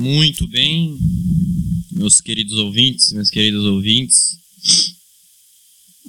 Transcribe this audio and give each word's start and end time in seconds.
Muito 0.00 0.48
bem, 0.48 0.98
meus 1.92 2.22
queridos 2.22 2.54
ouvintes, 2.54 3.12
minhas 3.12 3.28
queridas 3.28 3.62
ouvintes. 3.64 4.38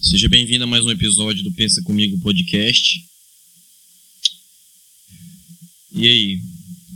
Seja 0.02 0.29
bem-vindo 0.29 0.63
a 0.63 0.67
mais 0.67 0.86
um 0.86 0.91
episódio 0.91 1.44
do 1.44 1.52
Pensa 1.52 1.81
Comigo 1.81 2.17
podcast. 2.21 3.05
E 5.91 6.07
aí, 6.07 6.39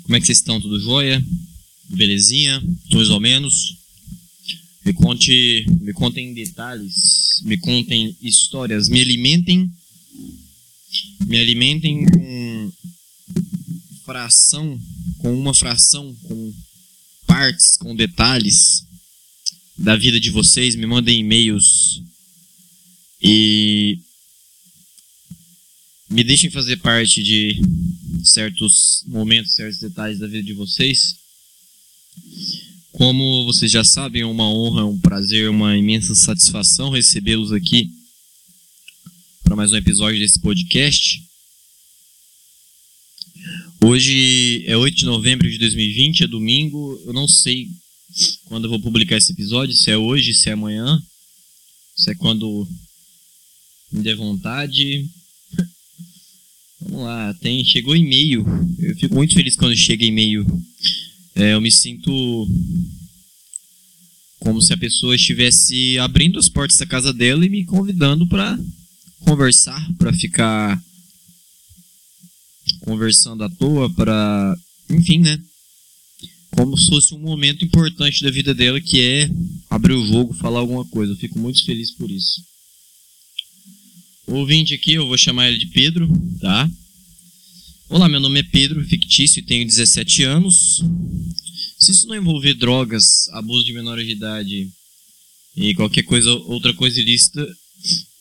como 0.04 0.16
é 0.16 0.22
que 0.22 0.26
vocês 0.26 0.38
estão? 0.38 0.62
Tudo 0.62 0.80
jóia? 0.80 1.22
Belezinha? 1.90 2.64
Mais 2.94 3.10
ou 3.10 3.20
menos? 3.20 3.76
Me 4.86 4.94
conte, 4.94 5.66
me 5.82 5.92
contem 5.92 6.34
detalhes, 6.34 7.42
me 7.42 7.58
contem 7.58 8.16
histórias, 8.22 8.88
me 8.88 9.02
alimentem, 9.02 9.70
me 11.28 11.38
alimentem 11.40 12.06
com 12.06 12.72
fração, 14.06 14.80
com 15.18 15.38
uma 15.38 15.54
fração, 15.54 16.16
com 16.24 16.54
partes, 17.36 17.76
com 17.76 17.94
detalhes 17.94 18.88
da 19.78 19.98
vida 19.98 20.22
de 20.22 20.30
vocês, 20.30 20.74
me 20.74 20.86
mandem 20.86 21.20
e-mails 21.20 22.02
e 23.22 24.00
me 26.10 26.24
deixem 26.24 26.50
fazer 26.50 26.78
parte 26.78 27.22
de 27.22 27.60
certos 28.24 29.04
momentos, 29.06 29.54
certos 29.54 29.82
detalhes 29.82 30.18
da 30.18 30.28
vida 30.28 30.44
de 30.44 30.54
vocês. 30.54 31.18
Como 32.94 33.44
vocês 33.44 33.70
já 33.70 33.84
sabem, 33.84 34.22
é 34.22 34.26
uma 34.26 34.48
honra, 34.48 34.86
um 34.86 34.98
prazer, 34.98 35.50
uma 35.50 35.76
imensa 35.76 36.16
satisfação 36.16 36.90
recebê-los 36.90 37.52
aqui 37.52 37.92
para 39.44 39.58
mais 39.58 39.74
um 39.74 39.76
episódio 39.76 40.20
desse 40.20 40.40
podcast. 40.40 41.25
Hoje 43.84 44.64
é 44.66 44.76
8 44.76 44.96
de 44.96 45.06
novembro 45.06 45.50
de 45.50 45.58
2020, 45.58 46.24
é 46.24 46.28
domingo. 46.28 47.02
Eu 47.06 47.14
não 47.14 47.28
sei 47.28 47.68
quando 48.46 48.66
eu 48.66 48.70
vou 48.70 48.80
publicar 48.80 49.18
esse 49.18 49.32
episódio, 49.32 49.76
se 49.76 49.92
é 49.92 49.98
hoje, 49.98 50.34
se 50.34 50.50
é 50.50 50.54
amanhã, 50.54 51.02
se 51.96 52.12
é 52.12 52.16
quando 52.16 52.68
me 53.92 54.02
der 54.02 54.16
vontade. 54.16 55.06
Vamos 56.82 57.02
lá, 57.02 57.34
tem, 57.36 57.64
chegou 57.64 57.96
e-mail. 57.96 58.46
Eu 58.80 58.96
fico 58.96 59.16
muito 59.16 59.34
feliz 59.34 59.56
quando 59.56 59.76
chega 59.76 60.06
e-mail 60.06 60.46
é, 61.36 61.54
eu 61.54 61.60
me 61.60 61.70
sinto 61.70 62.48
como 64.40 64.62
se 64.62 64.72
a 64.72 64.78
pessoa 64.78 65.16
estivesse 65.16 66.00
abrindo 66.00 66.40
as 66.40 66.48
portas 66.48 66.78
da 66.78 66.86
casa 66.86 67.12
dela 67.12 67.46
e 67.46 67.50
me 67.50 67.66
convidando 67.66 68.26
para 68.26 68.58
conversar, 69.20 69.86
para 69.98 70.14
ficar 70.14 70.82
conversando 72.82 73.44
à 73.44 73.50
toa, 73.50 73.90
para, 73.94 74.58
enfim, 74.90 75.20
né? 75.20 75.40
Como 76.52 76.78
se 76.78 76.88
fosse 76.88 77.14
um 77.14 77.20
momento 77.20 77.66
importante 77.66 78.24
da 78.24 78.32
vida 78.32 78.54
dela 78.54 78.80
que 78.80 79.02
é 79.02 79.30
abrir 79.70 79.94
o 79.94 80.08
jogo, 80.08 80.34
falar 80.34 80.60
alguma 80.60 80.86
coisa. 80.86 81.14
Eu 81.14 81.18
fico 81.18 81.38
muito 81.38 81.64
feliz 81.66 81.92
por 81.92 82.10
isso. 82.10 82.42
O 84.28 84.36
ouvinte 84.36 84.74
aqui, 84.74 84.94
eu 84.94 85.06
vou 85.06 85.18
chamar 85.18 85.50
ele 85.50 85.58
de 85.58 85.68
Pedro, 85.68 86.08
tá? 86.40 86.70
Olá, 87.90 88.10
meu 88.10 88.20
nome 88.20 88.40
é 88.40 88.44
Pedro, 88.44 88.84
fictício 88.86 89.40
e 89.40 89.44
tenho 89.44 89.66
17 89.66 90.24
anos. 90.24 90.82
Se 91.78 91.92
isso 91.92 92.08
não 92.08 92.16
envolver 92.16 92.56
drogas, 92.56 93.28
abuso 93.34 93.64
de 93.64 93.74
menores 93.74 94.06
de 94.08 94.14
idade 94.14 94.70
e 95.56 95.76
qualquer 95.76 96.04
coisa, 96.04 96.32
outra 96.32 96.74
coisa 96.74 97.00
ilícita, 97.00 97.48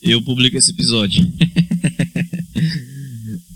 eu 0.01 0.21
publico 0.21 0.57
esse 0.57 0.71
episódio. 0.71 1.25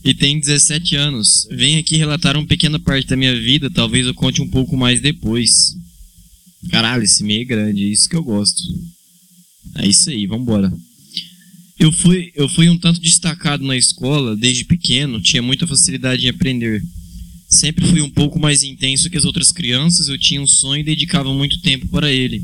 e 0.10 0.14
tenho 0.16 0.42
17 0.42 0.96
anos. 0.96 1.48
Venho 1.52 1.80
aqui 1.80 1.96
relatar 1.96 2.36
uma 2.36 2.48
pequena 2.48 2.80
parte 2.80 3.08
da 3.08 3.16
minha 3.16 3.40
vida, 3.40 3.70
talvez 3.70 4.08
eu 4.08 4.14
conte 4.16 4.42
um 4.42 4.48
pouco 4.48 4.76
mais 4.76 5.00
depois. 5.00 5.78
Caralho, 6.72 7.04
esse 7.04 7.24
meio 7.24 7.44
é 7.44 7.46
grande, 7.46 7.84
é 7.84 7.88
isso 7.88 8.10
que 8.10 8.16
eu 8.16 8.24
gosto. 8.24 8.64
É 9.76 9.88
isso 9.88 10.10
aí, 10.10 10.26
vambora. 10.26 10.74
Eu 11.78 11.92
fui, 11.92 12.32
eu 12.36 12.50
fui 12.50 12.68
um 12.70 12.78
tanto 12.78 13.00
destacado 13.00 13.64
na 13.64 13.78
escola 13.78 14.36
desde 14.36 14.66
pequeno, 14.66 15.22
tinha 15.22 15.44
muita 15.44 15.68
facilidade 15.68 16.26
em 16.26 16.30
aprender. 16.30 16.84
Sempre 17.48 17.86
fui 17.86 18.02
um 18.02 18.10
pouco 18.10 18.40
mais 18.40 18.64
intenso 18.64 19.12
que 19.12 19.18
as 19.18 19.26
outras 19.26 19.52
crianças, 19.52 20.08
eu 20.08 20.18
tinha 20.18 20.42
um 20.42 20.48
sonho 20.48 20.82
e 20.82 20.84
dedicava 20.84 21.32
muito 21.36 21.62
tempo 21.62 21.88
para 21.88 22.12
ele. 22.12 22.44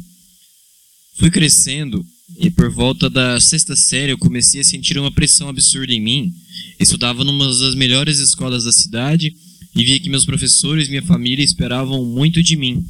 Fui 1.16 1.32
crescendo 1.32 2.06
e 2.38 2.50
por 2.50 2.72
volta 2.72 3.10
da 3.10 3.40
sexta 3.40 3.76
série 3.76 4.12
eu 4.12 4.18
comecei 4.18 4.62
a 4.62 4.64
sentir 4.64 4.98
uma 4.98 5.12
pressão 5.12 5.48
absurda 5.48 5.94
em 5.94 6.02
mim. 6.02 6.34
Estudava 6.80 7.24
numa 7.24 7.46
das 7.48 7.76
melhores 7.76 8.18
escolas 8.18 8.64
da 8.64 8.72
cidade 8.72 9.36
e 9.76 9.84
via 9.84 10.00
que 10.00 10.10
meus 10.10 10.26
professores 10.26 10.88
e 10.88 10.92
minha 10.92 11.04
família 11.04 11.46
esperavam 11.46 12.04
muito 12.04 12.42
de 12.42 12.56
mim. 12.56 12.84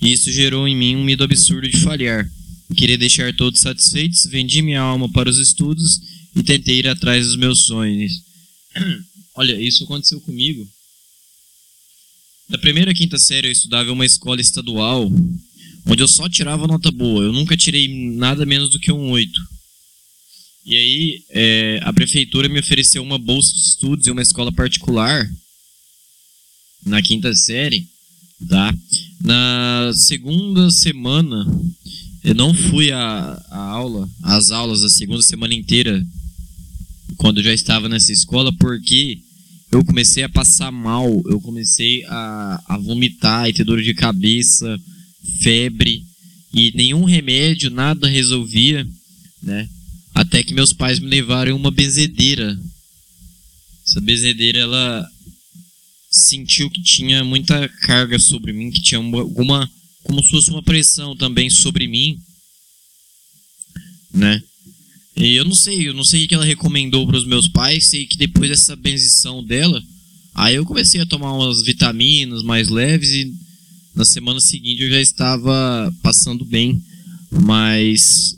E 0.00 0.12
isso 0.12 0.32
gerou 0.32 0.66
em 0.66 0.76
mim 0.76 0.96
um 0.96 1.04
medo 1.04 1.22
absurdo 1.22 1.68
de 1.68 1.76
falhar. 1.78 2.28
Queria 2.76 2.98
deixar 2.98 3.34
todos 3.34 3.60
satisfeitos, 3.60 4.26
vendi 4.26 4.62
minha 4.62 4.80
alma 4.80 5.08
para 5.10 5.30
os 5.30 5.38
estudos 5.38 6.00
e 6.34 6.42
tentei 6.42 6.78
ir 6.78 6.88
atrás 6.88 7.26
dos 7.26 7.36
meus 7.36 7.66
sonhos. 7.66 8.12
Olha, 9.36 9.60
isso 9.60 9.84
aconteceu 9.84 10.20
comigo. 10.20 10.66
Da 12.48 12.58
primeira 12.58 12.90
à 12.90 12.94
quinta 12.94 13.18
série 13.18 13.46
eu 13.46 13.52
estudava 13.52 13.88
em 13.88 13.92
uma 13.92 14.04
escola 14.06 14.40
estadual, 14.40 15.10
onde 15.86 16.02
eu 16.02 16.08
só 16.08 16.28
tirava 16.28 16.66
nota 16.66 16.90
boa. 16.90 17.24
Eu 17.24 17.32
nunca 17.32 17.56
tirei 17.56 17.88
nada 18.16 18.44
menos 18.46 18.70
do 18.70 18.78
que 18.78 18.92
um 18.92 19.10
8. 19.10 19.40
E 20.64 20.76
aí, 20.76 21.24
é, 21.30 21.80
a 21.82 21.92
prefeitura 21.92 22.48
me 22.48 22.60
ofereceu 22.60 23.02
uma 23.02 23.18
bolsa 23.18 23.54
de 23.54 23.60
estudos 23.60 24.06
em 24.06 24.10
uma 24.10 24.22
escola 24.22 24.52
particular 24.52 25.28
na 26.84 27.02
quinta 27.02 27.34
série, 27.34 27.86
tá? 28.48 28.74
Na 29.20 29.92
segunda 29.94 30.70
semana 30.70 31.44
eu 32.22 32.34
não 32.34 32.52
fui 32.52 32.92
à 32.92 33.42
aula, 33.50 34.08
às 34.22 34.50
aulas 34.50 34.84
a 34.84 34.88
segunda 34.90 35.22
semana 35.22 35.54
inteira, 35.54 36.04
quando 37.16 37.38
eu 37.38 37.44
já 37.44 37.52
estava 37.52 37.88
nessa 37.88 38.12
escola, 38.12 38.52
porque 38.52 39.18
eu 39.72 39.84
comecei 39.84 40.22
a 40.22 40.28
passar 40.28 40.70
mal, 40.70 41.08
eu 41.26 41.40
comecei 41.40 42.04
a, 42.06 42.62
a 42.68 42.78
vomitar 42.78 43.48
e 43.48 43.52
ter 43.52 43.64
dor 43.64 43.80
de 43.80 43.94
cabeça, 43.94 44.78
febre, 45.40 46.04
e 46.52 46.72
nenhum 46.74 47.04
remédio, 47.04 47.70
nada 47.70 48.08
resolvia, 48.08 48.86
né? 49.42 49.68
Até 50.14 50.42
que 50.42 50.52
meus 50.52 50.72
pais 50.72 50.98
me 50.98 51.08
levaram 51.08 51.56
uma 51.56 51.70
benzedeira. 51.70 52.58
Essa 53.86 54.00
benzedeira, 54.00 54.58
ela 54.58 55.08
sentiu 56.10 56.68
que 56.68 56.82
tinha 56.82 57.22
muita 57.22 57.68
carga 57.82 58.18
sobre 58.18 58.52
mim, 58.52 58.70
que 58.70 58.82
tinha 58.82 59.00
uma, 59.00 59.20
alguma 59.20 59.70
como 60.02 60.22
se 60.22 60.30
fosse 60.30 60.50
uma 60.50 60.62
pressão 60.62 61.14
também 61.16 61.48
sobre 61.48 61.86
mim, 61.86 62.18
né? 64.12 64.42
E 65.16 65.34
eu 65.36 65.44
não 65.44 65.54
sei, 65.54 65.88
eu 65.88 65.94
não 65.94 66.04
sei 66.04 66.24
o 66.24 66.28
que 66.28 66.34
ela 66.34 66.44
recomendou 66.44 67.06
para 67.06 67.16
os 67.16 67.26
meus 67.26 67.46
pais, 67.46 67.88
sei 67.88 68.06
que 68.06 68.16
depois 68.16 68.48
dessa 68.48 68.74
benzição 68.74 69.44
dela, 69.44 69.82
aí 70.34 70.54
eu 70.54 70.64
comecei 70.64 71.00
a 71.00 71.06
tomar 71.06 71.32
umas 71.32 71.62
vitaminas 71.62 72.42
mais 72.42 72.68
leves 72.68 73.10
e 73.10 73.32
na 74.00 74.04
semana 74.06 74.40
seguinte 74.40 74.82
eu 74.82 74.90
já 74.90 75.00
estava 75.00 75.94
passando 76.02 76.42
bem, 76.46 76.82
mas 77.30 78.34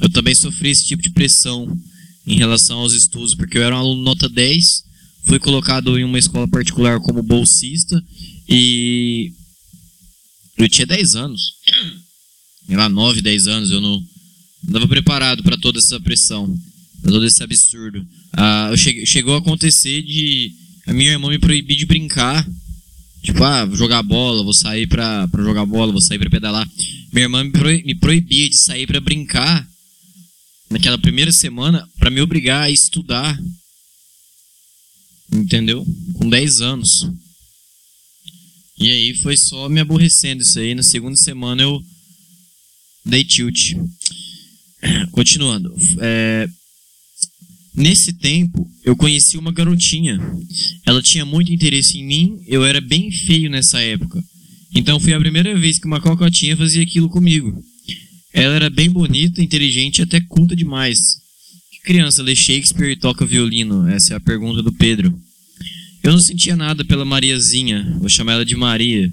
eu 0.00 0.08
também 0.08 0.34
sofri 0.34 0.70
esse 0.70 0.86
tipo 0.86 1.02
de 1.02 1.10
pressão 1.10 1.68
em 2.26 2.38
relação 2.38 2.78
aos 2.78 2.94
estudos, 2.94 3.34
porque 3.34 3.58
eu 3.58 3.62
era 3.62 3.76
um 3.76 3.80
aluno 3.80 4.02
nota 4.02 4.30
10, 4.30 4.82
fui 5.26 5.38
colocado 5.38 5.98
em 5.98 6.04
uma 6.04 6.18
escola 6.18 6.48
particular 6.48 7.00
como 7.00 7.22
bolsista 7.22 8.02
e 8.48 9.30
eu 10.56 10.70
tinha 10.70 10.86
10 10.86 11.16
anos. 11.16 11.52
Sei 12.66 12.74
lá, 12.74 12.88
9, 12.88 13.20
10 13.20 13.46
anos. 13.46 13.70
Eu 13.70 13.82
não 13.82 14.02
estava 14.66 14.88
preparado 14.88 15.42
para 15.42 15.58
toda 15.58 15.80
essa 15.80 16.00
pressão, 16.00 16.48
para 17.02 17.12
todo 17.12 17.26
esse 17.26 17.42
absurdo. 17.42 18.02
Ah, 18.32 18.72
cheguei, 18.74 19.04
chegou 19.04 19.34
a 19.34 19.38
acontecer 19.38 20.00
de 20.00 20.50
a 20.86 20.94
minha 20.94 21.10
irmã 21.10 21.28
me 21.28 21.38
proibir 21.38 21.76
de 21.76 21.84
brincar. 21.84 22.48
Tipo, 23.24 23.42
ah, 23.42 23.64
vou 23.64 23.74
jogar 23.74 24.02
bola, 24.02 24.44
vou 24.44 24.52
sair 24.52 24.86
pra, 24.86 25.26
pra 25.28 25.42
jogar 25.42 25.64
bola, 25.64 25.90
vou 25.90 26.00
sair 26.00 26.18
pra 26.18 26.28
pedalar. 26.28 26.68
Minha 27.10 27.24
irmã 27.24 27.42
me, 27.42 27.94
proibia 27.94 28.50
de 28.50 28.56
sair 28.56 28.86
pra 28.86 29.00
brincar 29.00 29.66
naquela 30.68 30.98
primeira 30.98 31.32
semana 31.32 31.88
para 31.98 32.10
me 32.10 32.20
obrigar 32.20 32.64
a 32.64 32.70
estudar. 32.70 33.38
Entendeu? 35.32 35.86
Com 36.18 36.28
10 36.28 36.60
anos. 36.60 37.10
E 38.78 38.90
aí 38.90 39.14
foi 39.14 39.38
só 39.38 39.70
me 39.70 39.80
aborrecendo 39.80 40.42
isso 40.42 40.58
aí. 40.58 40.74
Na 40.74 40.82
segunda 40.82 41.16
semana 41.16 41.62
eu 41.62 41.82
dei 43.06 43.24
tilt. 43.24 43.72
Continuando. 45.12 45.74
É, 45.98 46.46
nesse 47.74 48.12
tempo, 48.12 48.68
eu 48.84 48.96
conheci 48.96 49.36
uma 49.36 49.52
garotinha. 49.52 50.20
Ela 50.86 51.02
tinha 51.02 51.24
muito 51.24 51.52
interesse 51.52 51.98
em 51.98 52.06
mim. 52.06 52.40
Eu 52.46 52.64
era 52.64 52.80
bem 52.80 53.10
feio 53.10 53.50
nessa 53.50 53.80
época. 53.80 54.22
Então 54.74 54.98
foi 54.98 55.12
a 55.12 55.20
primeira 55.20 55.56
vez 55.58 55.78
que 55.78 55.86
uma 55.86 56.00
cocotinha 56.00 56.56
fazia 56.56 56.82
aquilo 56.82 57.08
comigo. 57.08 57.62
Ela 58.32 58.56
era 58.56 58.70
bem 58.70 58.90
bonita, 58.90 59.40
inteligente 59.40 59.98
e 59.98 60.02
até 60.02 60.20
culta 60.20 60.56
demais. 60.56 60.98
Que 61.70 61.80
criança 61.84 62.22
lê 62.22 62.34
Shakespeare 62.34 62.90
e 62.90 62.96
toca 62.96 63.24
violino? 63.24 63.88
Essa 63.88 64.14
é 64.14 64.16
a 64.16 64.20
pergunta 64.20 64.60
do 64.60 64.72
Pedro. 64.72 65.16
Eu 66.02 66.12
não 66.12 66.18
sentia 66.18 66.56
nada 66.56 66.84
pela 66.84 67.04
Mariazinha, 67.04 67.96
vou 67.98 68.08
chamar 68.08 68.32
ela 68.34 68.44
de 68.44 68.56
Maria. 68.56 69.10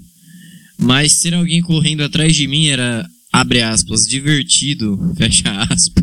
Mas 0.76 1.20
ter 1.20 1.32
alguém 1.32 1.62
correndo 1.62 2.02
atrás 2.02 2.34
de 2.34 2.46
mim 2.48 2.66
era, 2.66 3.08
abre 3.32 3.62
aspas, 3.62 4.06
divertido, 4.06 4.98
fecha 5.16 5.50
aspas. 5.70 6.01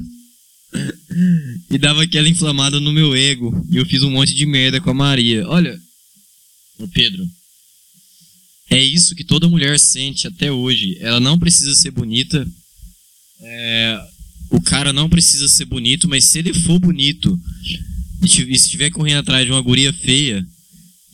E 1.70 1.78
dava 1.78 2.04
aquela 2.04 2.30
inflamada 2.30 2.80
no 2.80 2.94
meu 2.94 3.16
ego. 3.16 3.66
E 3.70 3.78
eu 3.78 3.86
fiz 3.86 4.04
um 4.04 4.12
monte 4.12 4.34
de 4.34 4.46
merda 4.46 4.80
com 4.80 4.90
a 4.90 4.94
Maria. 4.94 5.48
Olha, 5.48 5.80
o 6.78 6.88
Pedro. 6.88 7.28
É 8.70 8.82
isso 8.82 9.16
que 9.16 9.24
toda 9.24 9.50
mulher 9.50 9.80
sente 9.80 10.28
até 10.28 10.52
hoje. 10.52 10.98
Ela 11.00 11.20
não 11.20 11.40
precisa 11.40 11.74
ser 11.74 11.92
bonita. 11.92 12.48
É, 13.42 14.00
o 14.52 14.62
cara 14.62 14.94
não 14.94 15.10
precisa 15.10 15.48
ser 15.48 15.66
bonito, 15.66 16.08
mas 16.08 16.26
se 16.26 16.40
ele 16.40 16.54
for 16.54 16.80
bonito 16.80 17.40
e 18.22 18.54
estiver 18.54 18.90
correndo 18.92 19.20
atrás 19.20 19.46
de 19.46 19.52
uma 19.52 19.62
guria 19.62 19.94
feia 19.94 20.46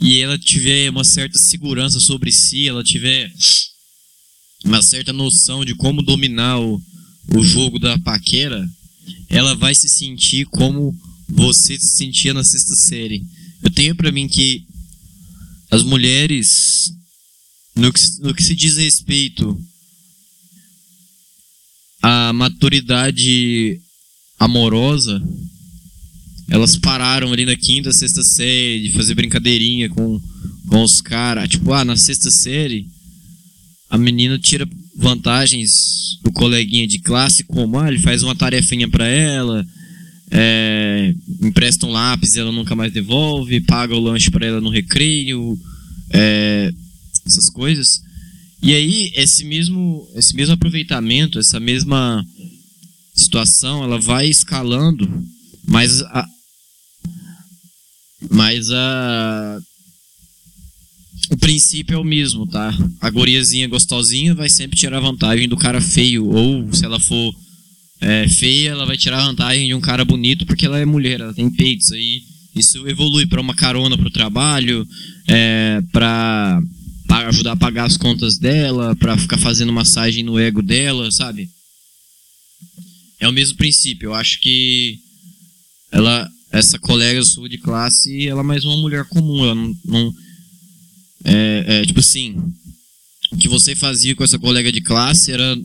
e 0.02 0.20
ela 0.20 0.38
tiver 0.38 0.90
uma 0.90 1.04
certa 1.04 1.38
segurança 1.38 2.00
sobre 2.00 2.32
si, 2.32 2.68
ela 2.68 2.84
tiver 2.84 3.32
uma 4.64 4.82
certa 4.82 5.14
noção 5.14 5.64
de 5.64 5.76
como 5.76 6.02
dominar 6.02 6.60
o, 6.60 6.82
o 7.36 7.44
jogo 7.44 7.80
da 7.80 7.98
paquera, 8.00 8.68
ela 9.30 9.56
vai 9.56 9.76
se 9.76 9.90
sentir 9.90 10.46
como 10.46 10.96
você 11.28 11.78
se 11.80 11.98
sentia 11.98 12.34
na 12.34 12.44
sexta 12.44 12.76
série. 12.76 13.26
Eu 13.62 13.70
tenho 13.72 13.96
para 13.96 14.12
mim 14.12 14.28
que 14.28 14.66
as 15.72 15.84
mulheres, 15.84 16.94
no 17.76 17.92
que, 17.92 18.02
no 18.20 18.34
que 18.34 18.44
se 18.44 18.56
diz 18.56 18.78
respeito 18.78 19.60
à 22.02 22.32
maturidade 22.34 23.82
amorosa, 24.40 25.22
elas 26.48 26.78
pararam 26.78 27.34
ali 27.34 27.46
na 27.46 27.56
quinta, 27.56 27.92
sexta 27.92 28.24
série 28.24 28.84
de 28.84 28.94
fazer 28.94 29.16
brincadeirinha 29.16 29.90
com, 29.90 30.22
com 30.68 30.84
os 30.84 31.02
caras. 31.02 31.50
Tipo, 31.50 31.74
ah, 31.74 31.84
na 31.84 31.98
sexta 31.98 32.30
série, 32.30 32.88
a 33.90 33.98
menina 33.98 34.38
tira 34.38 34.70
vantagens 34.96 36.20
do 36.24 36.32
coleguinha 36.32 36.88
de 36.88 37.00
classe, 37.00 37.44
como 37.44 37.78
ah, 37.78 37.88
ele 37.88 38.00
faz 38.00 38.24
uma 38.24 38.36
tarefinha 38.36 38.88
para 38.90 39.06
ela, 39.08 39.66
é, 40.32 41.14
empresta 41.42 41.86
um 41.86 41.92
lápis 41.92 42.36
ela 42.36 42.52
nunca 42.52 42.76
mais 42.76 42.92
devolve, 42.92 43.62
paga 43.62 43.96
o 43.96 44.00
lanche 44.00 44.32
para 44.32 44.46
ela 44.46 44.62
no 44.62 44.70
recreio, 44.70 45.58
é, 46.10 46.74
essas 47.26 47.50
coisas. 47.50 48.02
E 48.62 48.74
aí, 48.74 49.12
esse 49.16 49.44
mesmo, 49.44 50.08
esse 50.16 50.36
mesmo 50.36 50.54
aproveitamento, 50.54 51.38
essa 51.38 51.60
mesma 51.60 52.26
situação, 53.14 53.84
ela 53.84 54.00
vai 54.00 54.28
escalando, 54.28 55.08
mas 55.68 56.02
a, 56.02 56.28
mas 58.30 58.72
a 58.72 59.60
o 61.32 61.38
princípio 61.38 61.96
é 61.96 61.98
o 61.98 62.04
mesmo, 62.04 62.46
tá? 62.46 62.74
A 63.02 63.10
goriazinha 63.10 63.68
gostosinha 63.68 64.36
vai 64.36 64.50
sempre 64.50 64.78
tirar 64.78 65.00
vantagem 65.00 65.48
do 65.48 65.58
cara 65.58 65.82
feio. 65.82 66.28
Ou 66.28 66.72
se 66.74 66.86
ela 66.86 67.00
for 67.00 67.36
é, 68.02 68.28
feia, 68.28 68.72
ela 68.72 68.86
vai 68.86 68.98
tirar 68.98 69.26
vantagem 69.26 69.68
de 69.68 69.74
um 69.74 69.82
cara 69.82 70.06
bonito 70.06 70.46
porque 70.46 70.66
ela 70.66 70.80
é 70.80 70.86
mulher, 70.86 71.20
ela 71.20 71.34
tem 71.34 71.50
peitos. 71.50 71.92
Aí 71.92 72.22
isso 72.56 72.88
evolui 72.88 73.26
para 73.26 73.42
uma 73.42 73.56
carona 73.56 73.98
pro 73.98 74.10
trabalho, 74.10 74.88
é, 75.28 75.82
para 75.92 76.62
ajudar 77.28 77.54
a 77.54 77.58
pagar 77.58 77.86
as 77.86 77.98
contas 77.98 78.38
dela, 78.38 78.96
para 78.96 79.18
ficar 79.18 79.38
fazendo 79.38 79.74
massagem 79.74 80.24
no 80.24 80.38
ego 80.38 80.62
dela, 80.62 81.10
sabe? 81.12 81.50
É 83.20 83.28
o 83.28 83.34
mesmo 83.34 83.58
princípio. 83.58 84.08
Eu 84.08 84.14
acho 84.14 84.40
que 84.42 85.00
ela, 85.92 86.30
essa 86.52 86.78
colega 86.78 87.24
sua 87.24 87.50
de 87.50 87.58
classe, 87.58 88.28
ela 88.28 88.42
é 88.42 88.44
mais 88.44 88.64
uma 88.64 88.78
mulher 88.78 89.06
comum. 89.06 89.44
Ela 89.44 89.56
não, 89.56 89.76
não 89.86 90.14
é, 91.26 91.66
é, 91.68 91.86
tipo 91.86 92.00
assim, 92.00 92.36
o 93.32 93.38
que 93.38 93.50
você 93.50 93.76
fazia 93.76 94.16
com 94.16 94.24
essa 94.24 94.38
colega 94.38 94.72
de 94.72 94.80
classe 94.80 95.32
era 95.32 95.58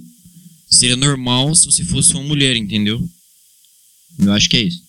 seria 0.68 0.96
normal 0.96 1.54
se 1.54 1.66
você 1.66 1.84
fosse 1.84 2.14
uma 2.14 2.22
mulher, 2.22 2.56
entendeu? 2.56 3.06
Eu 4.18 4.32
acho 4.32 4.48
que 4.48 4.56
é 4.56 4.62
isso. 4.62 4.82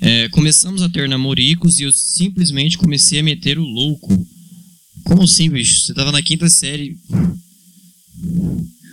É, 0.00 0.28
começamos 0.28 0.82
a 0.82 0.88
ter 0.88 1.08
namoricos 1.08 1.78
e 1.78 1.84
eu 1.84 1.92
simplesmente 1.92 2.76
comecei 2.76 3.20
a 3.20 3.22
meter 3.22 3.58
o 3.58 3.64
louco. 3.64 4.26
Como 5.04 5.22
assim, 5.22 5.48
bicho? 5.48 5.80
Você 5.80 5.94
tava 5.94 6.12
na 6.12 6.22
quinta 6.22 6.48
série. 6.48 6.98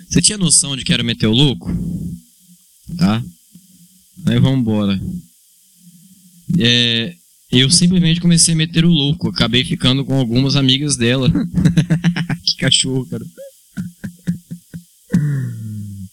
Você 0.10 0.22
tinha 0.22 0.38
noção 0.38 0.78
de 0.78 0.86
que 0.86 0.94
era 0.94 1.04
meter 1.04 1.28
o 1.28 1.34
louco? 1.34 1.70
Tá? 2.98 3.24
Aí 4.26 4.40
vamos 4.40 4.60
embora. 4.60 5.02
É, 6.60 7.16
eu 7.60 7.70
simplesmente 7.70 8.20
comecei 8.20 8.54
a 8.54 8.58
meter 8.58 8.86
o 8.86 8.90
louco. 8.90 9.30
Acabei 9.30 9.64
ficando 9.64 10.04
com 10.04 10.16
algumas 10.16 10.56
amigas 10.56 10.98
dela. 10.98 11.32
que 12.44 12.56
cachorro, 12.58 13.06
cara. 13.06 13.26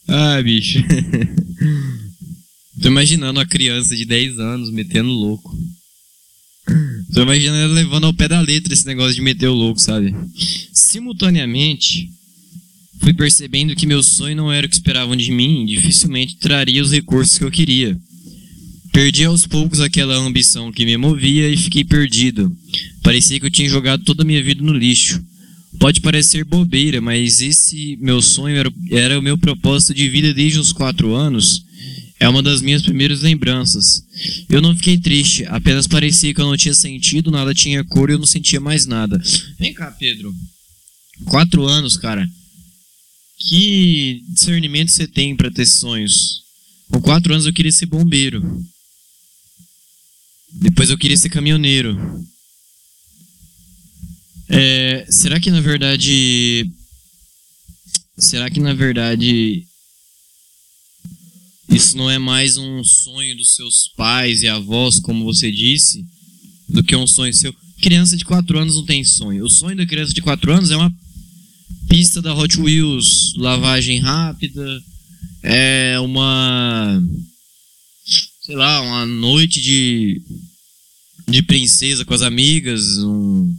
ah, 0.09 0.43
bicho. 0.43 0.83
Tô 2.81 2.89
imaginando 2.89 3.39
uma 3.39 3.47
criança 3.47 3.97
de 3.97 4.05
10 4.05 4.39
anos 4.39 4.71
metendo 4.71 5.09
louco. 5.09 5.57
Tô 7.13 7.23
imaginando 7.23 7.59
ela 7.59 7.75
levando 7.75 8.05
ao 8.05 8.15
pé 8.15 8.29
da 8.29 8.41
letra 8.41 8.73
esse 8.73 8.87
negócio 8.87 9.15
de 9.15 9.23
meter 9.23 9.49
o 9.49 9.55
louco, 9.55 9.81
sabe? 9.81 10.15
Simultaneamente, 10.73 12.09
fui 13.01 13.13
percebendo 13.13 13.75
que 13.75 13.87
meu 13.87 14.03
sonho 14.03 14.37
não 14.37 14.53
era 14.53 14.67
o 14.67 14.71
que 14.71 14.77
esperavam 14.77 15.17
de 15.17 15.33
mim 15.33 15.65
e 15.65 15.75
dificilmente 15.75 16.37
traria 16.37 16.83
os 16.83 16.93
recursos 16.93 17.37
que 17.37 17.45
eu 17.45 17.51
queria. 17.51 17.99
Perdi 18.93 19.25
aos 19.25 19.47
poucos 19.47 19.81
aquela 19.81 20.17
ambição 20.17 20.73
que 20.73 20.85
me 20.85 20.97
movia 20.97 21.49
e 21.49 21.57
fiquei 21.57 21.85
perdido. 21.85 22.55
Parecia 23.03 23.39
que 23.39 23.47
eu 23.47 23.51
tinha 23.51 23.69
jogado 23.69 24.05
toda 24.05 24.23
a 24.23 24.27
minha 24.27 24.43
vida 24.43 24.63
no 24.63 24.73
lixo. 24.73 25.23
Pode 25.79 26.01
parecer 26.01 26.45
bobeira, 26.45 27.01
mas 27.01 27.41
esse 27.41 27.97
meu 28.01 28.21
sonho 28.21 28.57
era, 28.57 28.73
era 28.91 29.19
o 29.19 29.23
meu 29.23 29.39
propósito 29.39 29.95
de 29.95 30.09
vida 30.09 30.35
desde 30.35 30.59
os 30.59 30.73
quatro 30.73 31.15
anos. 31.15 31.65
É 32.19 32.29
uma 32.29 32.43
das 32.43 32.61
minhas 32.61 32.83
primeiras 32.83 33.23
lembranças. 33.23 34.05
Eu 34.49 34.61
não 34.61 34.77
fiquei 34.77 34.99
triste, 34.99 35.47
apenas 35.47 35.87
parecia 35.87 36.35
que 36.35 36.41
eu 36.41 36.47
não 36.47 36.57
tinha 36.57 36.75
sentido, 36.75 37.31
nada 37.31 37.55
tinha 37.55 37.83
cor 37.85 38.11
e 38.11 38.13
eu 38.13 38.19
não 38.19 38.27
sentia 38.27 38.61
mais 38.61 38.85
nada. 38.85 39.19
Vem 39.59 39.73
cá, 39.73 39.91
Pedro. 39.93 40.35
Quatro 41.25 41.65
anos, 41.67 41.97
cara. 41.97 42.29
Que 43.49 44.23
discernimento 44.29 44.91
você 44.91 45.07
tem 45.07 45.35
para 45.35 45.51
ter 45.51 45.65
sonhos? 45.65 46.43
Com 46.91 47.01
quatro 47.01 47.33
anos 47.33 47.47
eu 47.47 47.55
queria 47.55 47.73
ser 47.73 47.87
bombeiro. 47.87 48.43
Depois 50.53 50.91
eu 50.91 50.99
queria 50.99 51.17
ser 51.17 51.29
caminhoneiro. 51.29 51.99
É, 54.49 55.07
será 55.09 55.39
que 55.39 55.51
na 55.51 55.61
verdade. 55.61 56.69
Será 58.19 58.51
que 58.51 58.61
na 58.61 58.75
verdade. 58.75 59.65
Isso 61.69 61.97
não 61.97 62.11
é 62.11 62.19
mais 62.19 62.57
um 62.57 62.83
sonho 62.83 63.37
dos 63.37 63.55
seus 63.55 63.89
pais 63.97 64.43
e 64.43 64.49
avós, 64.49 64.99
como 64.99 65.25
você 65.25 65.53
disse, 65.53 66.05
do 66.69 66.83
que 66.83 66.97
um 66.97 67.07
sonho 67.07 67.33
seu? 67.33 67.55
Criança 67.81 68.17
de 68.17 68.25
4 68.25 68.59
anos 68.59 68.75
não 68.75 68.85
tem 68.85 69.05
sonho. 69.05 69.45
O 69.45 69.49
sonho 69.49 69.77
da 69.77 69.87
criança 69.87 70.13
de 70.13 70.21
4 70.21 70.53
anos 70.53 70.71
é 70.73 70.77
uma 70.77 70.93
pista 71.89 72.21
da 72.21 72.35
Hot 72.35 72.61
Wheels, 72.61 73.35
lavagem 73.37 74.01
rápida, 74.01 74.83
é 75.43 75.99
uma 76.01 77.03
sei 78.51 78.57
lá, 78.57 78.81
uma 78.81 79.07
noite 79.07 79.63
de, 79.63 80.21
de 81.29 81.41
princesa 81.41 82.05
com 82.05 82.13
as 82.13 82.21
amigas, 82.21 82.99
um, 82.99 83.55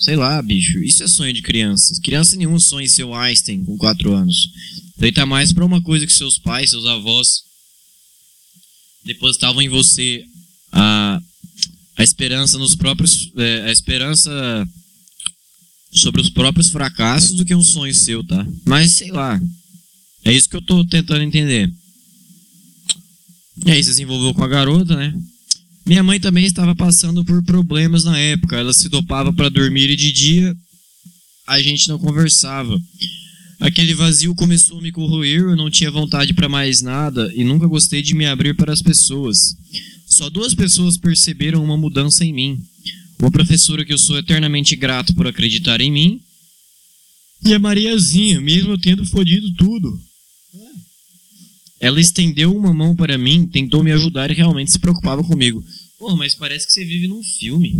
sei 0.00 0.16
lá, 0.16 0.42
bicho. 0.42 0.82
Isso 0.82 1.04
é 1.04 1.06
sonho 1.06 1.32
de 1.32 1.42
criança. 1.42 1.94
Criança 2.02 2.34
nenhum 2.34 2.58
sonha 2.58 2.86
em 2.86 2.88
ser 2.88 3.04
o 3.04 3.14
Einstein 3.14 3.64
com 3.64 3.78
4 3.78 4.12
anos. 4.12 4.50
Daí 4.98 5.12
tá 5.12 5.24
mais 5.24 5.52
pra 5.52 5.64
uma 5.64 5.80
coisa 5.80 6.04
que 6.04 6.12
seus 6.12 6.40
pais, 6.40 6.70
seus 6.70 6.86
avós 6.86 7.42
depositavam 9.04 9.62
em 9.62 9.68
você 9.68 10.24
a, 10.72 11.20
a 11.96 12.02
esperança 12.02 12.58
nos 12.58 12.74
próprios. 12.74 13.30
É, 13.36 13.68
a 13.68 13.70
esperança 13.70 14.68
sobre 15.92 16.20
os 16.20 16.30
próprios 16.30 16.68
fracassos 16.68 17.36
do 17.36 17.44
que 17.44 17.54
um 17.54 17.62
sonho 17.62 17.94
seu, 17.94 18.24
tá? 18.24 18.44
Mas 18.64 18.90
sei 18.94 19.12
lá. 19.12 19.40
É 20.24 20.32
isso 20.32 20.48
que 20.48 20.56
eu 20.56 20.62
tô 20.62 20.84
tentando 20.84 21.22
entender. 21.22 21.72
E 23.64 23.70
aí 23.70 23.82
você 23.82 23.94
se 23.94 24.04
com 24.04 24.44
a 24.44 24.48
garota, 24.48 24.96
né? 24.96 25.14
Minha 25.84 26.02
mãe 26.02 26.18
também 26.18 26.44
estava 26.44 26.74
passando 26.74 27.24
por 27.24 27.42
problemas 27.44 28.04
na 28.04 28.18
época. 28.18 28.56
Ela 28.56 28.72
se 28.72 28.88
dopava 28.88 29.32
para 29.32 29.48
dormir 29.48 29.88
e 29.88 29.96
de 29.96 30.12
dia 30.12 30.56
a 31.46 31.60
gente 31.60 31.88
não 31.88 31.98
conversava. 31.98 32.78
Aquele 33.60 33.94
vazio 33.94 34.34
começou 34.34 34.78
a 34.78 34.82
me 34.82 34.92
corroer, 34.92 35.42
eu 35.42 35.56
não 35.56 35.70
tinha 35.70 35.90
vontade 35.90 36.34
para 36.34 36.48
mais 36.48 36.82
nada 36.82 37.32
e 37.34 37.44
nunca 37.44 37.66
gostei 37.66 38.02
de 38.02 38.14
me 38.14 38.26
abrir 38.26 38.54
para 38.54 38.72
as 38.72 38.82
pessoas. 38.82 39.56
Só 40.06 40.28
duas 40.28 40.54
pessoas 40.54 40.98
perceberam 40.98 41.64
uma 41.64 41.76
mudança 41.76 42.24
em 42.24 42.32
mim. 42.32 42.60
Uma 43.18 43.30
professora 43.30 43.84
que 43.84 43.92
eu 43.92 43.98
sou 43.98 44.18
eternamente 44.18 44.76
grato 44.76 45.14
por 45.14 45.26
acreditar 45.26 45.80
em 45.80 45.90
mim 45.90 46.20
e 47.44 47.54
a 47.54 47.58
Mariazinha, 47.58 48.40
mesmo 48.40 48.76
tendo 48.78 49.06
fodido 49.06 49.52
tudo. 49.54 50.00
Ela 51.78 52.00
estendeu 52.00 52.56
uma 52.56 52.72
mão 52.72 52.96
para 52.96 53.18
mim, 53.18 53.46
tentou 53.46 53.82
me 53.82 53.92
ajudar 53.92 54.30
e 54.30 54.34
realmente 54.34 54.72
se 54.72 54.78
preocupava 54.78 55.22
comigo. 55.22 55.62
Pô, 55.98 56.16
mas 56.16 56.34
parece 56.34 56.66
que 56.66 56.72
você 56.72 56.84
vive 56.84 57.06
num 57.06 57.22
filme. 57.22 57.74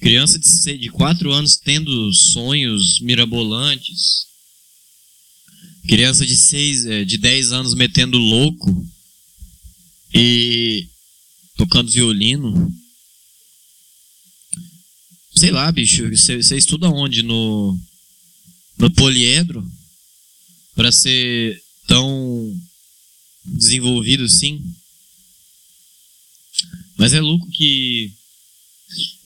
Criança 0.00 0.38
de, 0.38 0.78
de 0.78 0.90
4 0.90 1.32
anos 1.32 1.56
tendo 1.56 2.12
sonhos 2.12 3.00
mirabolantes. 3.00 4.26
Criança 5.86 6.24
de 6.24 6.36
6, 6.36 6.86
é, 6.86 7.04
de 7.04 7.16
10 7.16 7.52
anos 7.52 7.74
metendo 7.74 8.18
louco 8.18 8.86
e 10.12 10.86
tocando 11.56 11.90
violino. 11.90 12.72
Sei 15.34 15.50
lá, 15.50 15.70
bicho, 15.72 16.08
você, 16.10 16.42
você 16.42 16.56
estuda 16.56 16.88
onde? 16.90 17.22
No, 17.22 17.78
no 18.76 18.90
poliedro? 18.90 19.66
Para 20.74 20.92
ser 20.92 21.60
tão 21.86 22.54
desenvolvido 23.48 24.24
assim? 24.24 24.62
Mas 26.96 27.12
é 27.12 27.20
louco 27.20 27.48
que. 27.50 28.12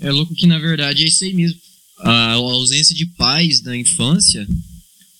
É 0.00 0.10
louco 0.10 0.34
que 0.34 0.46
na 0.46 0.58
verdade 0.58 1.02
é 1.02 1.06
isso 1.06 1.24
aí 1.24 1.32
mesmo. 1.32 1.58
A 1.98 2.32
ausência 2.32 2.94
de 2.94 3.06
pais 3.06 3.62
na 3.62 3.76
infância, 3.76 4.46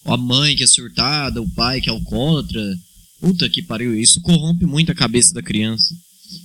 a 0.05 0.17
mãe 0.17 0.57
que 0.57 0.65
é 0.65 0.67
surtada, 0.67 1.41
o 1.41 1.49
pai 1.51 1.81
que 1.81 1.89
é 1.89 1.93
alcoólatra, 1.93 2.79
puta 3.21 3.49
que 3.49 3.63
pariu, 3.63 3.99
isso 3.99 4.21
corrompe 4.21 4.67
muito 4.67 4.91
a 4.91 4.95
cabeça 4.95 5.33
da 5.33 5.43
criança. 5.43 5.97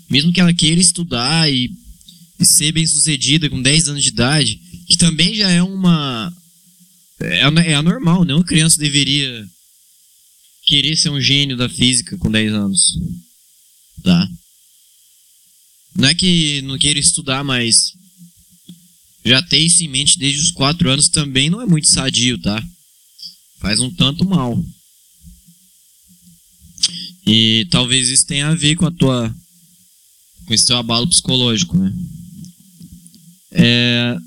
Mesmo 0.09 0.31
que 0.31 0.39
ela 0.39 0.53
queira 0.53 0.79
estudar 0.79 1.51
e, 1.51 1.71
e 2.39 2.45
ser 2.45 2.71
bem 2.71 2.85
sucedida 2.85 3.49
com 3.49 3.61
10 3.61 3.89
anos 3.89 4.03
de 4.03 4.09
idade, 4.09 4.59
que 4.87 4.97
também 4.97 5.35
já 5.35 5.49
é 5.49 5.61
uma. 5.61 6.31
É, 7.19 7.39
é 7.39 7.73
anormal, 7.73 8.23
né? 8.23 8.33
Uma 8.33 8.43
criança 8.43 8.79
deveria 8.79 9.45
querer 10.67 10.97
ser 10.97 11.09
um 11.09 11.21
gênio 11.21 11.55
da 11.55 11.69
física 11.69 12.17
com 12.17 12.29
10 12.29 12.53
anos. 12.53 12.99
Tá? 14.03 14.29
Não 15.95 16.09
é 16.09 16.13
que 16.13 16.61
não 16.63 16.77
queira 16.77 16.99
estudar, 16.99 17.43
mas 17.43 17.93
já 19.25 19.41
ter 19.41 19.59
isso 19.59 19.83
em 19.83 19.87
mente 19.87 20.19
desde 20.19 20.41
os 20.41 20.51
4 20.51 20.91
anos 20.91 21.07
também 21.07 21.49
não 21.49 21.61
é 21.61 21.65
muito 21.65 21.87
sadio, 21.87 22.37
tá? 22.39 22.63
Faz 23.59 23.79
um 23.79 23.89
tanto 23.89 24.25
mal. 24.25 24.63
E 27.25 27.67
talvez 27.71 28.09
isso 28.09 28.27
tenha 28.27 28.47
a 28.47 28.55
ver 28.55 28.75
com 28.75 28.85
a 28.85 28.91
tua 28.91 29.35
com 30.45 30.53
esse 30.53 30.65
teu 30.65 30.77
abalo 30.77 31.07
psicológico, 31.07 31.77
né? 31.77 31.93
É, 33.51 34.17